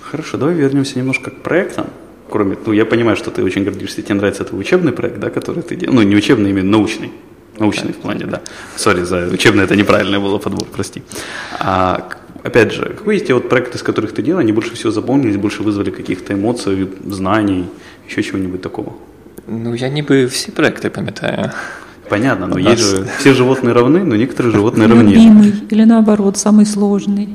Хорошо, 0.00 0.38
давай 0.38 0.54
вернемся 0.54 0.98
немножко 0.98 1.30
к 1.30 1.36
проектам. 1.42 1.86
Кроме, 2.30 2.56
ну, 2.66 2.72
я 2.72 2.84
понимаю, 2.84 3.16
что 3.16 3.30
ты 3.30 3.44
очень 3.44 3.64
гордишься, 3.64 4.02
тебе 4.02 4.14
нравится 4.14 4.44
это 4.44 4.56
учебный 4.56 4.92
проект, 4.92 5.18
да, 5.18 5.30
который 5.30 5.62
ты 5.62 5.76
делаешь. 5.76 5.94
Ну, 5.94 6.02
не 6.02 6.16
учебный, 6.16 6.50
именно 6.50 6.70
научный. 6.70 7.10
Научный 7.58 7.92
в 7.92 7.96
плане, 7.96 8.26
да. 8.26 8.40
Сори, 8.76 9.04
за 9.04 9.28
учебное 9.32 9.64
это 9.64 9.76
неправильное 9.76 10.20
было 10.20 10.38
подбор, 10.38 10.66
прости. 10.72 11.02
А, 11.58 12.08
опять 12.42 12.72
же, 12.72 12.84
какие 12.84 13.16
эти 13.16 13.32
вот 13.32 13.48
проекты, 13.48 13.78
с 13.78 13.82
которых 13.82 14.12
ты 14.12 14.22
делал, 14.22 14.40
они 14.40 14.52
больше 14.52 14.74
всего 14.74 14.90
запомнились, 14.92 15.36
больше 15.36 15.62
вызвали 15.62 15.90
каких-то 15.90 16.32
эмоций, 16.32 16.88
знаний, 17.06 17.64
еще 18.08 18.22
чего-нибудь 18.22 18.62
такого? 18.62 18.92
Ну, 19.48 19.74
я 19.74 19.88
ніби 19.88 20.24
всі 20.24 20.52
проекти 20.52 20.90
пам'ятаю. 20.90 21.50
Понятно, 22.08 22.46
но 22.46 22.58
есть 22.58 22.82
же 22.82 23.06
все 23.18 23.32
животные 23.32 23.72
равны, 23.72 24.04
но 24.04 24.16
некоторые 24.16 24.52
животные 24.52 24.88
равнее. 24.88 25.16
Любимый 25.16 25.52
или 25.70 25.84
наоборот, 25.84 26.36
самый 26.36 26.66
сложный? 26.66 27.28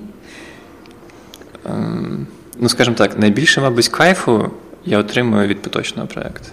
Ем, 1.65 2.27
ну, 2.59 2.69
скажімо 2.69 2.95
так, 2.95 3.19
найбільше, 3.19 3.61
мабуть, 3.61 3.87
кайфу 3.87 4.51
я 4.85 4.99
отримую 4.99 5.47
від 5.47 5.61
поточного 5.61 6.07
проєкту. 6.07 6.49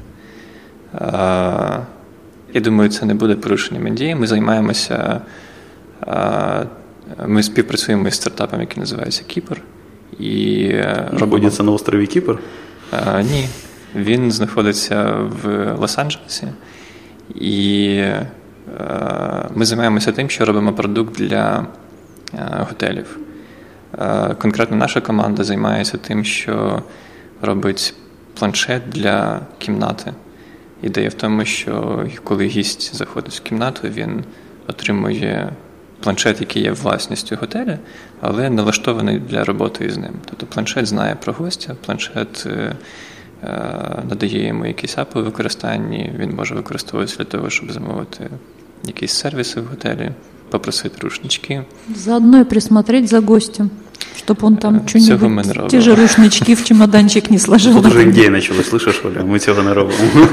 Я 2.54 2.60
думаю, 2.60 2.90
це 2.90 3.06
не 3.06 3.14
буде 3.14 3.34
порушенням 3.34 3.86
індії. 3.86 4.14
Ми 4.14 4.26
займаємося, 4.26 5.20
ми 7.26 7.42
співпрацюємо 7.42 8.08
із 8.08 8.14
стартапом, 8.14 8.60
який 8.60 8.80
називається 8.80 9.22
Кіпр. 9.26 9.60
І 10.18 10.64
е, 10.64 11.10
Знаходиться 11.16 11.62
на 11.62 11.72
острові 11.72 12.06
Кіпр? 12.06 12.38
А, 12.90 13.22
Ні. 13.22 13.48
Він 13.94 14.32
знаходиться 14.32 15.12
в 15.42 15.46
Лос-Анджелесі. 15.80 16.48
І 17.35 18.03
ми 19.55 19.65
займаємося 19.65 20.11
тим, 20.11 20.29
що 20.29 20.45
робимо 20.45 20.73
продукт 20.73 21.15
для 21.15 21.65
готелів. 22.59 23.19
Конкретно 24.41 24.77
наша 24.77 25.01
команда 25.01 25.43
займається 25.43 25.97
тим, 25.97 26.25
що 26.25 26.83
робить 27.41 27.93
планшет 28.39 28.81
для 28.89 29.39
кімнати. 29.57 30.13
Ідея 30.81 31.09
в 31.09 31.13
тому, 31.13 31.45
що 31.45 32.05
коли 32.23 32.45
гість 32.45 32.95
заходить 32.95 33.33
в 33.33 33.39
кімнату, 33.39 33.87
він 33.87 34.23
отримує 34.67 35.49
планшет, 35.99 36.41
який 36.41 36.63
є 36.63 36.71
власністю 36.71 37.37
готеля, 37.41 37.77
але 38.21 38.49
налаштований 38.49 39.19
для 39.19 39.43
роботи 39.43 39.89
з 39.89 39.97
ним. 39.97 40.13
Тобто 40.25 40.45
планшет 40.45 40.85
знає 40.85 41.15
про 41.15 41.33
гостя, 41.33 41.75
планшет 41.85 42.43
е, 42.45 42.49
е, 42.49 42.75
надає 44.08 44.46
йому 44.46 44.66
якісь 44.66 44.98
апи 44.98 45.20
використанні, 45.20 46.12
він 46.18 46.34
може 46.34 46.54
використовуватися 46.54 47.18
для 47.18 47.24
того, 47.24 47.50
щоб 47.50 47.72
замовити 47.72 48.30
якісь 48.86 49.12
сервіси 49.12 49.60
в 49.60 49.64
готелі, 49.64 50.10
попросити 50.50 50.94
рушнички. 51.00 51.62
Заодно 51.94 52.40
і 52.40 52.44
присмотреть 52.44 53.08
за 53.08 53.20
гостем. 53.20 53.70
Чтобы 54.26 54.46
он 54.46 54.56
там 54.56 54.88
что-нибудь, 54.88 55.68
те 55.68 55.80
же 55.80 55.94
рушнички 55.94 56.54
в 56.54 56.64
чемоданчик 56.64 57.30
не 57.30 57.38
сложил. 57.38 57.82
Тут 57.82 57.86
уже 57.86 58.02
ідея 58.02 58.30
началась, 58.30 58.68
слышишь, 58.72 59.04
Оля? 59.04 59.20
Мы 59.20 59.38
цього 59.38 59.62
не 59.62 59.74
робимо. 59.74 60.28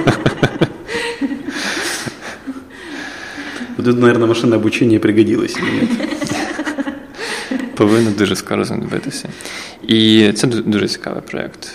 Тут, 3.77 3.99
наверное, 3.99 4.27
машинное 4.27 4.59
обучение 4.59 4.99
пригодилось. 4.99 5.57
Повинно 7.75 8.11
дуже 8.11 8.35
скоро 8.35 8.63
знадобитися. 8.65 9.29
І 9.87 10.31
це 10.31 10.47
дуже 10.47 10.87
цікавий 10.87 11.21
проєкт. 11.21 11.71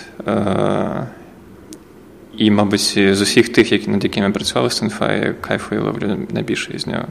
і, 2.42 2.52
мабуть, 2.52 3.00
з 3.12 3.22
усіх 3.22 3.50
тих, 3.50 3.88
над 3.88 4.04
якими 4.04 4.32
працювали 4.32 4.68
в 4.68 4.72
Сенфаї, 4.72 5.34
кайфу 5.42 5.76
я 5.76 5.82
ловлю 5.82 6.18
найбільше 6.30 6.74
із 6.74 6.88
нього. 6.88 7.06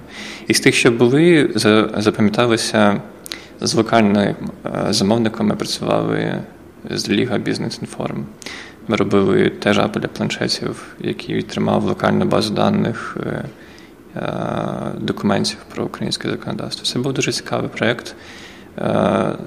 І 0.47 0.55
з 0.55 0.61
тих, 0.61 0.75
що 0.75 0.93
були, 0.93 1.51
запам'яталися 1.97 3.03
з 3.61 3.75
локальним 3.75 4.35
замовником 4.89 5.47
ми 5.47 5.57
працювали 5.57 6.43
з 6.91 7.09
Ліга 7.09 7.39
Бізнес 7.39 7.79
Інформ. 7.81 8.27
Ми 8.89 8.97
робили 8.97 9.49
теж 9.49 9.77
для 9.77 10.09
планшетів, 10.09 10.97
який 11.01 11.43
тримав 11.43 11.85
локальну 11.85 12.25
базу 12.25 12.55
даних 12.55 13.17
е, 13.21 13.45
е, 14.17 14.33
документів 14.99 15.59
про 15.75 15.85
українське 15.85 16.31
законодавство. 16.31 16.85
Це 16.85 16.99
був 16.99 17.13
дуже 17.13 17.33
цікавий 17.33 17.69
проєкт 17.69 18.09
е, 18.09 18.15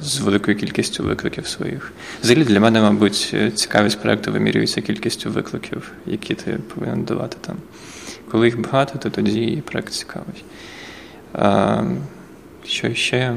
з 0.01 0.19
великою 0.19 0.57
кількістю 0.57 1.03
викликів 1.03 1.47
своїх. 1.47 1.91
Взагалі 2.23 2.43
для 2.43 2.59
мене, 2.59 2.81
мабуть, 2.81 3.36
цікавість 3.55 4.01
проєкту 4.01 4.31
вимірюється 4.31 4.81
кількістю 4.81 5.31
викликів, 5.31 5.91
які 6.05 6.36
ти 6.36 6.59
повинен 6.75 7.03
давати 7.03 7.38
там. 7.41 7.55
Коли 8.31 8.45
їх 8.45 8.62
багато, 8.62 8.99
то 8.99 9.09
тоді 9.09 9.43
і 9.43 9.62
проєкт 9.62 9.93
цікавий. 9.93 10.43
Що 12.65 12.93
ще? 12.93 13.36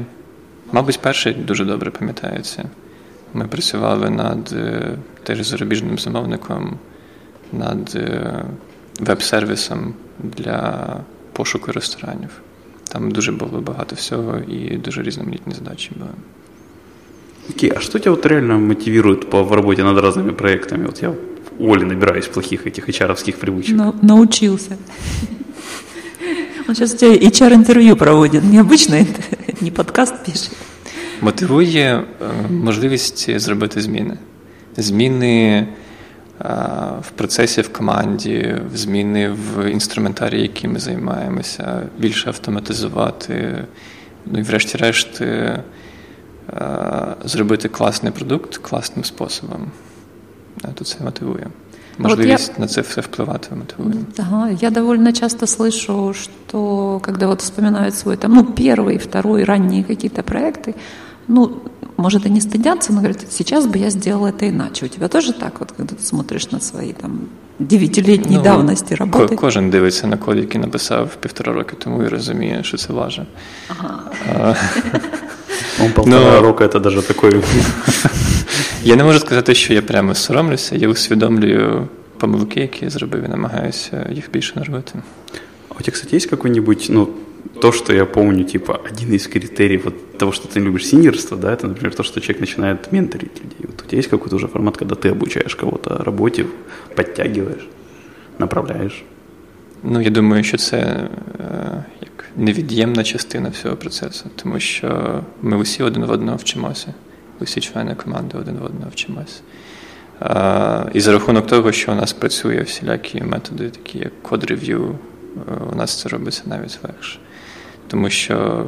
Мабуть, 0.71 0.99
перший 1.01 1.33
дуже 1.33 1.65
добре 1.65 1.91
пам'ятається. 1.91 2.63
Ми 3.33 3.47
працювали 3.47 4.09
над 4.09 4.53
е, 4.53 4.91
теж 5.23 5.47
зарубіжним 5.47 5.97
замовником, 5.97 6.79
над 7.51 7.93
е, 7.95 8.45
веб-сервісом 8.99 9.93
для 10.19 10.87
пошуку 11.33 11.71
ресторанів. 11.71 12.29
Там 12.88 13.10
дуже 13.10 13.32
було 13.32 13.60
багато 13.60 13.96
всього 13.96 14.38
і 14.38 14.76
дуже 14.76 15.02
різноманітні 15.02 15.54
задачі 15.54 15.90
були. 15.96 16.10
Окей, 17.50 17.72
а 17.76 17.80
что 17.80 17.98
тебя 17.98 18.12
вот 18.12 18.26
реально 18.26 18.58
мотивирует 18.58 19.30
по 19.30 19.42
в 19.42 19.52
работе 19.52 19.82
над 19.82 19.98
разными 19.98 20.32
проектами? 20.32 20.86
Вот 20.86 21.02
я 21.02 21.14
у 21.58 21.72
Оли 21.72 21.84
набираюсь 21.84 22.26
плохих 22.26 22.66
этих 22.66 22.88
HR-овских 22.88 23.36
привычек. 23.36 23.76
На, 23.76 23.92
научился. 24.02 24.76
Он 26.68 26.74
сейчас 26.74 26.94
у 26.94 26.96
тебя 26.96 27.14
HR-интервью 27.14 27.96
проводит, 27.96 28.44
необычно 28.44 29.06
не 29.60 29.70
подкаст 29.70 30.24
пише. 30.24 30.50
Мотивує 31.20 32.04
е, 32.20 32.50
можливість 32.50 33.40
зробити 33.40 33.80
зміни. 33.80 34.18
Зміни 34.76 35.36
е, 35.36 35.66
в 37.00 37.10
процесі 37.16 37.60
в 37.60 37.72
команді, 37.72 38.56
зміни 38.74 39.28
в 39.28 39.70
інструментарії, 39.70 40.42
яким 40.42 40.72
ми 40.72 40.78
займаємося, 40.78 41.82
більше 41.98 42.28
автоматизувати, 42.28 43.64
ну 44.26 44.38
і 44.38 44.42
врешті-решт 44.42 45.20
е, 45.20 45.62
зробити 47.24 47.68
класний 47.68 48.12
продукт 48.12 48.56
класним 48.56 49.04
способом. 49.04 49.70
Тут 50.74 50.86
це 50.86 51.04
мотивує. 51.04 51.46
Можливість 51.98 52.48
вот 52.48 52.58
я... 52.58 52.60
на 52.64 52.68
це 52.68 52.80
все 52.80 53.00
впливати 53.00 53.54
мотивует. 53.54 54.20
Ага, 54.20 54.50
я 54.60 54.70
довольно 54.70 55.12
часто 55.12 55.46
слышу, 55.46 56.14
что 56.14 57.00
когда 57.04 57.26
вот 57.26 57.40
вспоминают 57.40 57.94
свой 57.94 58.16
там, 58.16 58.34
ну, 58.34 58.44
первый, 58.44 58.98
второй, 58.98 59.44
ранние 59.44 59.84
какие-то 59.84 60.22
проекты, 60.22 60.74
ну, 61.28 61.50
может, 61.96 62.26
и 62.26 62.30
не 62.30 62.40
стыдятся, 62.40 62.92
но 62.92 62.98
говорят, 62.98 63.18
сейчас 63.30 63.66
бы 63.66 63.78
я 63.78 63.90
сделала 63.90 64.28
это 64.28 64.48
иначе. 64.48 64.86
У 64.86 64.88
тебя 64.88 65.08
тоже 65.08 65.32
так, 65.32 65.60
вот, 65.60 65.72
когда 65.72 65.94
ты 65.94 66.02
смотришь 66.02 66.50
на 66.50 66.60
свои 66.60 66.92
там 66.92 67.20
дев'ятилітній 67.58 68.36
ну, 68.36 68.42
давності 68.42 68.94
роботи? 68.94 69.36
Кожен 69.36 69.70
дивиться 69.70 70.06
на 70.06 70.16
код, 70.16 70.36
який 70.36 70.60
написав 70.60 71.16
півтора 71.20 71.52
роки 71.52 71.76
тому 71.78 72.02
і 72.02 72.08
розуміє, 72.08 72.60
що 72.62 72.76
це 72.76 72.92
лаже. 72.92 73.26
Ага. 73.68 74.56
Он 75.84 75.92
полтора 75.92 76.40
ну, 76.40 76.40
року 76.40 76.66
це 76.66 76.80
навіть 76.80 77.06
такий. 77.06 77.40
Я 78.84 78.96
не 78.96 79.04
можу 79.04 79.18
сказати, 79.18 79.54
що 79.54 79.74
я 79.74 79.82
прямо 79.82 80.14
соромлюся, 80.14 80.76
я 80.76 80.88
усвідомлюю 80.88 81.88
помилки, 82.18 82.60
які 82.60 82.84
я 82.84 82.90
зробив, 82.90 83.24
і 83.24 83.28
намагаюся 83.28 84.10
їх 84.12 84.30
більше 84.32 84.52
не 84.56 84.64
робити. 84.64 84.92
А 85.68 85.74
у 85.74 85.78
тебя, 85.78 85.92
кстати, 85.92 86.16
есть 86.16 86.30
какой-нибудь, 86.30 86.86
ну, 86.90 87.08
то, 87.60 87.72
что 87.72 87.92
я 87.92 88.06
помню, 88.06 88.44
типа, 88.44 88.80
один 88.90 89.12
из 89.12 89.28
критериев 89.28 89.84
вот 89.84 90.18
того, 90.18 90.32
что 90.32 90.48
ты 90.48 90.60
любишь 90.60 90.86
синерство, 90.86 91.36
да, 91.36 91.52
это, 91.52 91.66
например, 91.66 91.94
то, 91.94 92.02
что 92.02 92.20
человек 92.20 92.40
начинает 92.40 92.92
менторить 92.92 93.40
людей. 93.44 93.66
Вот 93.66 93.82
у 93.82 93.88
тебя 93.88 93.98
есть 93.98 94.10
какой-то 94.10 94.36
уже 94.36 94.48
формат, 94.48 94.76
когда 94.76 94.94
ты 94.94 95.10
обучаешь 95.10 95.54
кого-то 95.54 96.04
работе, 96.04 96.46
подтягиваешь, 96.96 97.68
направляешь? 98.38 99.04
Ну, 99.82 100.00
я 100.00 100.10
думаю, 100.10 100.44
що 100.44 100.56
це 100.56 101.08
як 102.00 102.24
невід'ємна 102.36 103.04
частина 103.04 103.48
всього 103.48 103.76
процесу, 103.76 104.30
тому 104.36 104.60
що 104.60 105.20
ми 105.42 105.56
усі 105.56 105.82
один 105.82 106.04
в 106.04 106.10
одного 106.10 106.36
вчимося, 106.36 106.94
усі 107.40 107.60
члени 107.60 107.94
команди 107.94 108.38
один 108.38 108.56
в 108.56 108.64
одного 108.64 108.90
вчимося. 108.90 109.40
І 110.94 111.00
за 111.00 111.12
рахунок 111.12 111.46
того, 111.46 111.72
що 111.72 111.92
у 111.92 111.94
нас 111.94 112.12
працює 112.12 112.62
всілякі 112.62 113.20
методи, 113.22 113.70
такі 113.70 113.98
як 113.98 114.22
код-рев'ю, 114.22 114.98
у 115.71 115.75
нас 115.75 116.01
це 116.01 116.09
робиться 116.09 116.41
навіть 116.45 116.79
легше. 116.83 117.19
Тому 117.87 118.09
що 118.09 118.65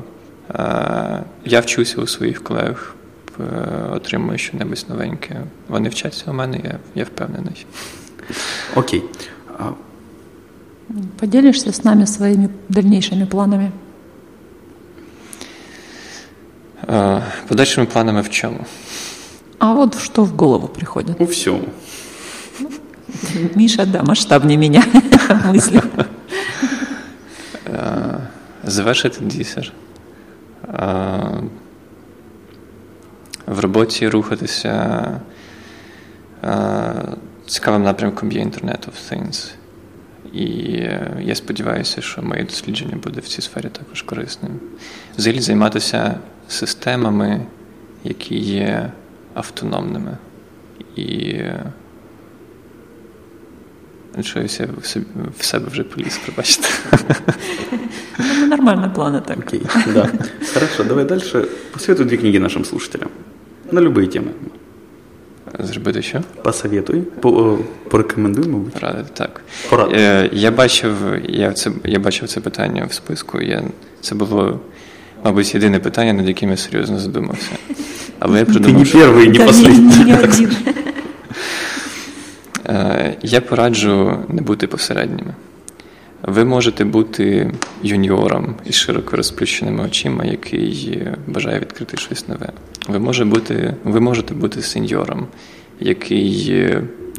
е, 0.49 1.23
я 1.45 1.59
вчуся 1.59 2.01
у 2.01 2.07
своїх 2.07 2.43
колег, 2.43 2.95
е, 3.39 3.43
отримую 3.91 4.37
щось 4.37 4.89
новеньке. 4.89 5.41
Вони 5.67 5.89
вчаться 5.89 6.31
у 6.31 6.33
мене, 6.33 6.59
я, 6.63 6.79
я 6.95 7.03
впевнений. 7.03 7.65
Окей. 8.75 9.03
Поделишься 11.19 11.69
с 11.69 11.83
нами 11.83 12.07
своими 12.07 12.49
дальнейшими 12.69 13.25
планами? 13.25 13.71
Е, 16.89 17.23
подальшими 17.47 17.85
планами 17.85 18.21
в 18.21 18.29
чому? 18.29 18.65
А 19.59 19.73
вот 19.73 19.99
что 19.99 20.23
в 20.23 20.35
голову 20.35 20.67
приходит? 20.67 21.21
У 21.21 21.25
всем. 21.25 21.61
Миша, 23.55 23.85
да, 23.85 24.03
масштабнее 24.03 24.57
меня 24.57 24.83
мысли. 25.45 25.81
Завершити 28.69 29.25
дісер. 29.25 29.73
В 33.45 33.59
роботі 33.59 34.09
рухатися 34.09 35.05
цікавим 37.45 37.83
напрямком 37.83 38.31
є 38.31 38.43
Internet 38.43 38.89
of 38.89 38.93
Things. 39.11 39.51
І 40.33 40.45
я 41.21 41.35
сподіваюся, 41.35 42.01
що 42.01 42.21
моє 42.21 42.43
дослідження 42.43 42.95
буде 43.03 43.19
в 43.19 43.27
цій 43.27 43.41
сфері 43.41 43.69
також 43.69 44.01
корисним. 44.01 44.59
Взагалі 45.17 45.41
займатися 45.41 46.19
системами, 46.47 47.45
які 48.03 48.37
є 48.37 48.91
автономними. 49.33 50.17
І 50.95 51.35
що 54.21 54.39
я 54.39 54.45
в 55.39 55.43
себе 55.43 55.69
вже 55.69 55.83
поліз, 55.83 56.17
пробачте. 56.25 56.67
Ну, 58.18 58.46
нормальные 58.46 58.90
планы 58.90 59.20
так. 59.20 59.38
Окей, 59.38 59.62
да. 59.94 60.10
Хорошо, 60.54 60.84
давай 60.84 61.04
дальше. 61.04 61.48
Посоветуй 61.72 62.06
две 62.06 62.16
книги 62.16 62.38
нашим 62.38 62.64
слушателям. 62.64 63.10
На 63.72 63.80
любые 63.80 64.06
темы. 64.06 64.30
Зробити 65.58 66.02
що? 66.02 66.22
Посоветуй. 66.42 67.00
По, 67.00 67.58
порекомендуй, 67.90 68.48
мабуть. 68.48 68.72
Порадити, 68.72 69.10
так. 69.14 69.40
Порад. 69.70 69.92
Е, 69.92 70.30
я 70.32 70.50
бачив, 70.50 70.94
я, 71.28 71.52
це, 71.52 71.70
я 71.84 71.98
бачив 71.98 72.28
це 72.28 72.40
питання 72.40 72.86
в 72.90 72.92
списку. 72.92 73.40
Я, 73.40 73.62
Це 74.00 74.14
було, 74.14 74.60
мабуть, 75.24 75.54
єдине 75.54 75.78
питання, 75.78 76.12
над 76.12 76.28
яким 76.28 76.50
я 76.50 76.56
серйозно 76.56 76.98
задумався. 76.98 77.50
Але 78.18 78.38
я 78.38 78.44
придумав, 78.44 78.90
Ти 78.90 78.98
не 78.98 79.04
перший, 79.04 79.78
не 79.78 80.18
останній. 80.20 80.48
Е, 82.66 83.16
я 83.22 83.40
пораджу 83.40 84.18
не 84.28 84.42
бути 84.42 84.66
посередніми. 84.66 85.34
Ви 86.23 86.45
можете 86.45 86.83
бути 86.83 87.51
юніором 87.83 88.55
із 88.65 88.75
широко 88.75 89.17
розплющеними 89.17 89.83
очима, 89.83 90.25
який 90.25 91.01
бажає 91.27 91.59
відкрити 91.59 91.97
щось 91.97 92.27
нове. 92.27 92.49
Ви 92.87 92.99
може 92.99 93.25
бути, 93.25 93.75
ви 93.83 93.99
можете 93.99 94.33
бути 94.33 94.61
сеньором, 94.61 95.27
який 95.79 96.67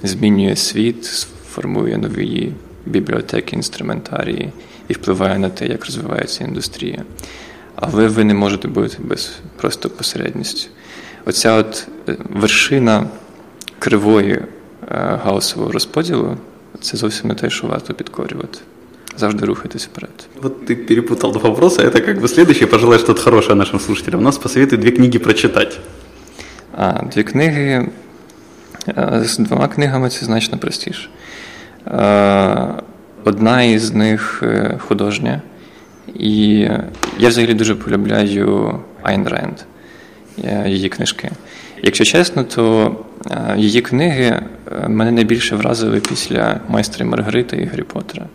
змінює 0.02 0.56
світ, 0.56 1.04
формує 1.50 1.98
нові 1.98 2.52
бібліотеки, 2.86 3.56
інструментарії 3.56 4.52
і 4.88 4.92
впливає 4.92 5.38
на 5.38 5.48
те, 5.48 5.66
як 5.66 5.86
розвивається 5.86 6.44
індустрія. 6.44 7.04
Але 7.74 8.08
ви 8.08 8.24
не 8.24 8.34
можете 8.34 8.68
бути 8.68 8.96
без 9.00 9.32
просто 9.56 9.90
посередністю. 9.90 10.70
Оця 11.26 11.54
от 11.54 11.88
е, 12.08 12.16
вершина 12.30 13.06
кривої 13.78 14.32
е, 14.32 14.44
гаусового 15.24 15.72
розподілу 15.72 16.36
це 16.80 16.96
зовсім 16.96 17.28
не 17.28 17.34
те, 17.34 17.50
що 17.50 17.66
варто 17.66 17.94
підкорювати 17.94 18.58
завжди 19.17 19.45
рухайтесь 19.45 19.83
вперед. 19.83 20.27
Вот 20.41 20.65
ты 20.65 20.75
перепутал 20.75 21.31
два 21.31 21.49
вопроса. 21.49 21.81
Это 21.81 22.01
как 22.01 22.21
бы 22.21 22.27
следующее. 22.27 22.67
Пожелай 22.67 22.99
что-то 22.99 23.21
хорошее 23.21 23.55
нашим 23.55 23.79
слушателям. 23.79 24.19
У 24.19 24.23
нас 24.23 24.37
посоветуй 24.37 24.77
две 24.77 24.91
книги 24.91 25.19
прочитать. 25.19 25.79
А, 26.73 27.03
Дві 27.13 27.23
книги. 27.23 27.89
З 29.23 29.37
двома 29.37 29.67
книгами 29.67 30.09
це 30.09 30.25
значно 30.25 30.57
простіше. 30.57 31.09
Одна 33.23 33.63
із 33.63 33.93
них 33.93 34.43
е, 34.43 34.79
художня. 34.87 35.41
І 36.13 36.57
я 37.19 37.29
взагалі 37.29 37.53
дуже 37.53 37.75
полюбляю 37.75 38.79
Айн 39.03 39.27
Ренд, 39.27 39.57
е, 40.43 40.69
її 40.69 40.89
книжки. 40.89 41.31
Якщо 41.83 42.03
чесно, 42.03 42.43
то 42.43 42.95
е, 43.31 43.55
її 43.57 43.81
книги 43.81 44.41
мене 44.87 45.11
найбільше 45.11 45.55
вразили 45.55 45.99
після 45.99 46.59
майстра 46.67 47.05
Маргарити 47.05 47.57
і 47.57 47.65
Гаррі 47.65 47.83
Поттера. 47.83 48.25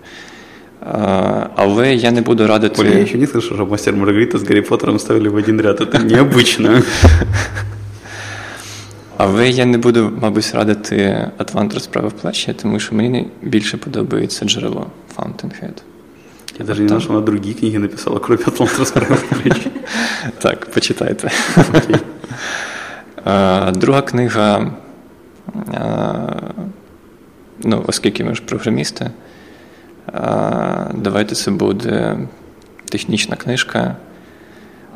Але 1.56 1.96
я 1.96 2.12
не 2.12 2.22
буду 2.22 2.48
радити. 2.48 2.82
Оля, 2.82 2.90
я 2.90 3.06
ще 3.06 3.18
не 3.18 3.26
слышу, 3.26 3.56
що 3.56 3.66
мастер 3.66 3.96
Маргарита 3.96 4.38
з 4.38 4.44
Гаррі 4.44 4.62
Поттером 4.62 5.00
ставили 5.00 5.30
в 5.30 5.36
один 5.36 5.62
ряд. 5.62 5.78
Це 5.92 6.00
необычно. 6.00 6.84
Але 9.18 9.50
я 9.50 9.66
не 9.66 9.78
буду, 9.78 10.12
мабуть, 10.22 10.52
радити 10.54 11.28
Атлант 11.38 11.74
розправив 11.74 12.08
плечі, 12.08 12.54
тому 12.54 12.80
що 12.80 12.96
мені 12.96 13.28
більше 13.42 13.78
подобається 13.78 14.46
джерело 14.46 14.88
Fountainhead. 15.18 15.82
Я 16.60 16.66
навіть 16.66 16.80
не 16.82 16.88
знав, 16.88 17.02
що 17.02 17.14
вона 17.14 17.26
другі 17.26 17.54
книги 17.54 17.80
написала, 17.80 18.20
крім 18.20 18.40
Атлант 18.48 18.80
розправи 18.80 19.16
в 19.16 19.22
плащі. 19.22 19.72
Так, 20.40 20.66
почитайте. 20.66 21.32
Друга 23.74 24.02
книга, 24.02 24.72
ну, 27.64 27.84
оскільки 27.88 28.24
ми 28.24 28.36
ж 28.36 28.42
програмісти, 28.42 29.12
Давайте 30.94 31.36
це 31.36 31.52
буде 31.52 32.18
технічна 32.90 33.36
книжка. 33.36 33.96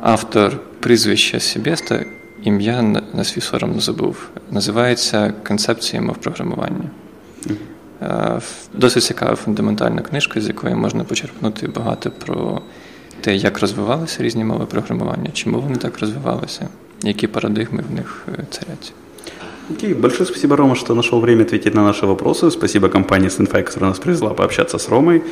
Автор 0.02 0.58
прізвища 0.80 1.40
Сібєста, 1.40 2.04
ім'я 2.42 2.82
на 3.14 3.24
свій 3.24 3.40
сором 3.40 3.80
забув. 3.80 4.28
Називається 4.50 5.32
Концепція 5.46 6.02
мов 6.02 6.16
програмування. 6.16 6.90
Досить 8.74 9.02
цікава 9.02 9.36
фундаментальна 9.36 10.02
книжка, 10.02 10.40
з 10.40 10.48
якої 10.48 10.74
можна 10.74 11.04
почерпнути 11.04 11.68
багато 11.68 12.10
про 12.10 12.62
те, 13.20 13.36
як 13.36 13.60
розвивалися 13.60 14.22
різні 14.22 14.44
мови 14.44 14.66
програмування, 14.66 15.30
чому 15.32 15.60
вони 15.60 15.76
так 15.76 15.98
розвивалися, 15.98 16.68
які 17.02 17.26
парадигми 17.26 17.84
в 17.90 17.94
них 17.94 18.26
е, 18.28 18.44
царять. 18.50 18.92
Окей, 19.70 19.94
большое 19.94 20.26
спасибо, 20.26 20.56
Рома, 20.56 20.74
что 20.74 20.94
нашел 20.94 21.20
время 21.20 21.42
ответить 21.42 21.74
на 21.74 21.84
наши 21.84 22.06
вопросы. 22.06 22.50
Спасибо 22.50 22.88
компании 22.88 23.28
SynFi, 23.28 23.62
которая 23.62 23.90
нас 23.90 23.98
привезла 23.98 24.30
пообщаться 24.30 24.78
с 24.78 24.88
Ромой. 24.88 25.22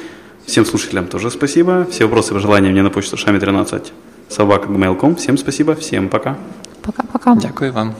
Всем 0.46 0.64
слушателям 0.64 1.06
тоже 1.06 1.30
спасибо. 1.30 1.86
Все 1.90 2.04
вопросы 2.04 2.30
и 2.30 2.34
пожелания 2.34 2.70
мне 2.70 2.82
на 2.82 2.90
почту 2.90 3.16
шами13 3.16 3.92
собака 4.28 4.68
Всем 5.16 5.36
спасибо, 5.36 5.74
всем 5.74 6.08
пока. 6.08 6.38
Пока-пока. 6.82 7.34
Дякую 7.34 7.72
вам. 7.72 7.94